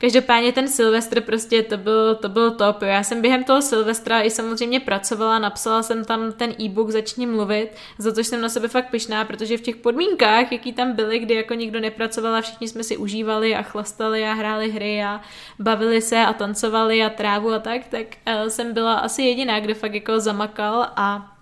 [0.00, 2.82] Každopádně ten Silvestr prostě to byl, to byl top.
[2.82, 7.70] Já jsem během toho Silvestra i samozřejmě pracovala, napsala jsem tam ten e-book Začni mluvit,
[7.98, 11.34] za to jsem na sebe fakt pyšná, protože v těch podmínkách, jaký tam byly, kdy
[11.34, 15.20] jako nikdo nepracoval a všichni jsme si užívali a chlastali a hráli hry a
[15.58, 19.74] bavili se a tancovali a trávu a tak, tak uh, jsem byla asi jediná, kdo
[19.74, 21.36] fakt jako zamakal a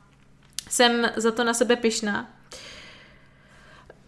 [0.70, 2.30] jsem za to na sebe pyšná.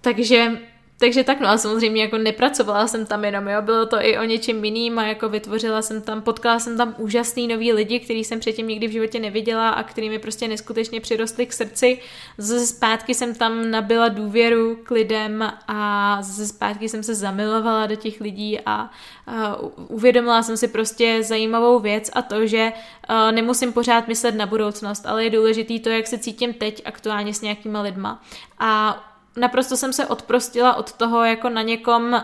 [0.00, 0.58] Takže
[0.98, 4.24] takže tak, no a samozřejmě jako nepracovala jsem tam jenom, jo, bylo to i o
[4.24, 8.40] něčem jiným a jako vytvořila jsem tam, potkala jsem tam úžasný nový lidi, který jsem
[8.40, 11.98] předtím nikdy v životě neviděla a který mi prostě neskutečně přirostli k srdci.
[12.38, 17.96] Zase zpátky jsem tam nabila důvěru k lidem a zase zpátky jsem se zamilovala do
[17.96, 18.90] těch lidí a,
[19.26, 19.56] a
[19.88, 22.72] uvědomila jsem si prostě zajímavou věc a to, že
[23.08, 27.34] a, nemusím pořád myslet na budoucnost, ale je důležitý to, jak se cítím teď aktuálně
[27.34, 28.22] s nějakýma lidma.
[28.58, 29.04] A
[29.38, 32.20] naprosto jsem se odprostila od toho jako na někom uh,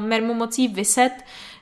[0.00, 1.12] mermu mocí vyset.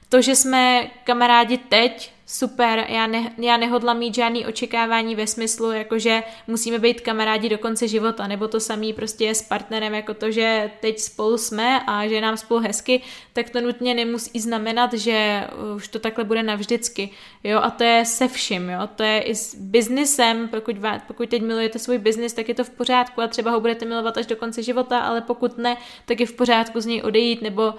[0.08, 5.72] To, že jsme kamarádi teď, super, já, ne, já nehodlám mít žádný očekávání ve smyslu,
[5.72, 10.14] jakože musíme být kamarádi do konce života, nebo to samý prostě je s partnerem, jako
[10.14, 13.00] to, že teď spolu jsme a že nám spolu hezky,
[13.32, 15.44] tak to nutně nemusí znamenat, že
[15.76, 17.10] už to takhle bude navždycky,
[17.44, 20.76] jo, a to je se vším, jo, to je i s biznisem, pokud,
[21.06, 24.16] pokud teď milujete svůj biznis, tak je to v pořádku a třeba ho budete milovat
[24.16, 27.74] až do konce života, ale pokud ne, tak je v pořádku z něj odejít, nebo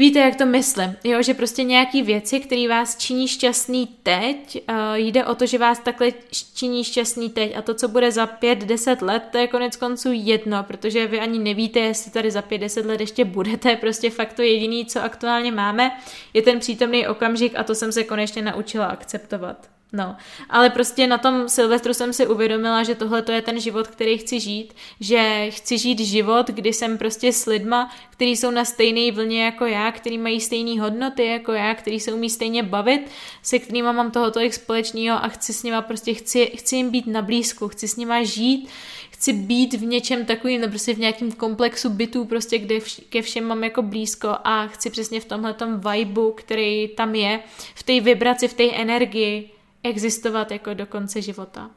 [0.00, 4.94] Víte, jak to myslím, jo, že prostě nějaký věci, které vás činí šťastný teď, uh,
[4.94, 6.12] jde o to, že vás takhle
[6.54, 10.08] činí šťastný teď a to, co bude za pět, deset let, to je konec konců
[10.12, 14.32] jedno, protože vy ani nevíte, jestli tady za pět, deset let ještě budete, prostě fakt
[14.32, 15.90] to jediný, co aktuálně máme,
[16.34, 19.79] je ten přítomný okamžik a to jsem se konečně naučila akceptovat.
[19.92, 20.16] No,
[20.50, 24.18] ale prostě na tom Silvestru jsem si uvědomila, že tohle to je ten život, který
[24.18, 29.12] chci žít, že chci žít život, kdy jsem prostě s lidma, kteří jsou na stejné
[29.12, 33.10] vlně jako já, kteří mají stejné hodnoty jako já, kteří se umí stejně bavit,
[33.42, 37.06] se kterými mám toho tolik společného a chci s nima prostě, chci, chci jim být
[37.06, 38.68] na blízku, chci s nima žít,
[39.10, 43.44] chci být v něčem takovým, prostě v nějakém komplexu bytů, prostě kde vš- ke všem
[43.44, 45.54] mám jako blízko a chci přesně v tomhle
[45.94, 47.40] vibu, který tam je,
[47.74, 49.50] v té vibraci, v té energii,
[49.82, 51.70] existovat jako do konce života.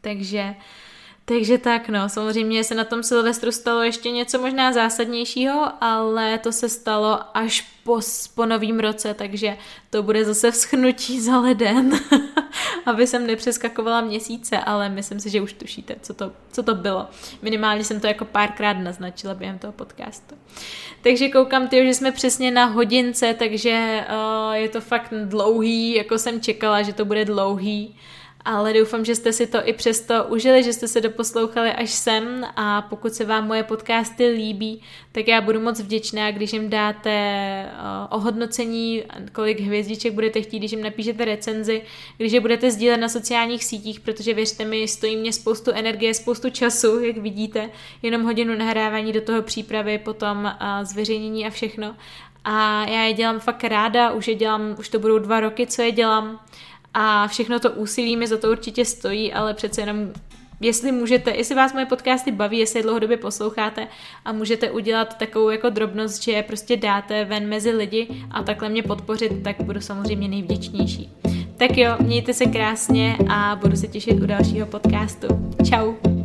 [0.00, 0.54] Takže,
[1.24, 6.52] takže tak no, samozřejmě se na tom Silvestru stalo ještě něco možná zásadnějšího, ale to
[6.52, 8.00] se stalo až po,
[8.34, 9.56] po novým roce, takže
[9.90, 12.00] to bude zase vschnutí za leden,
[12.86, 17.06] aby jsem nepřeskakovala měsíce, ale myslím si, že už tušíte, co to, co to bylo.
[17.42, 20.34] Minimálně jsem to jako párkrát naznačila během toho podcastu.
[21.02, 26.18] Takže koukám, ty, že jsme přesně na hodince, takže uh, je to fakt dlouhý, jako
[26.18, 27.96] jsem čekala, že to bude dlouhý
[28.44, 32.44] ale doufám, že jste si to i přesto užili, že jste se doposlouchali až sem
[32.56, 34.82] a pokud se vám moje podcasty líbí,
[35.12, 37.10] tak já budu moc vděčná, když jim dáte
[37.72, 41.82] uh, ohodnocení, kolik hvězdiček budete chtít, když jim napíšete recenzi,
[42.16, 46.50] když je budete sdílet na sociálních sítích, protože věřte mi, stojí mě spoustu energie, spoustu
[46.50, 47.70] času, jak vidíte,
[48.02, 51.96] jenom hodinu nahrávání do toho přípravy, potom uh, zveřejnění a všechno.
[52.44, 55.82] A já je dělám fakt ráda, už je dělám, už to budou dva roky, co
[55.82, 56.40] je dělám
[56.94, 60.12] a všechno to úsilí mi za to určitě stojí, ale přece jenom
[60.60, 63.88] jestli můžete, jestli vás moje podcasty baví, jestli je dlouhodobě posloucháte
[64.24, 68.68] a můžete udělat takovou jako drobnost, že je prostě dáte ven mezi lidi a takhle
[68.68, 71.10] mě podpořit, tak budu samozřejmě nejvděčnější.
[71.56, 75.26] Tak jo, mějte se krásně a budu se těšit u dalšího podcastu.
[75.64, 76.23] Ciao.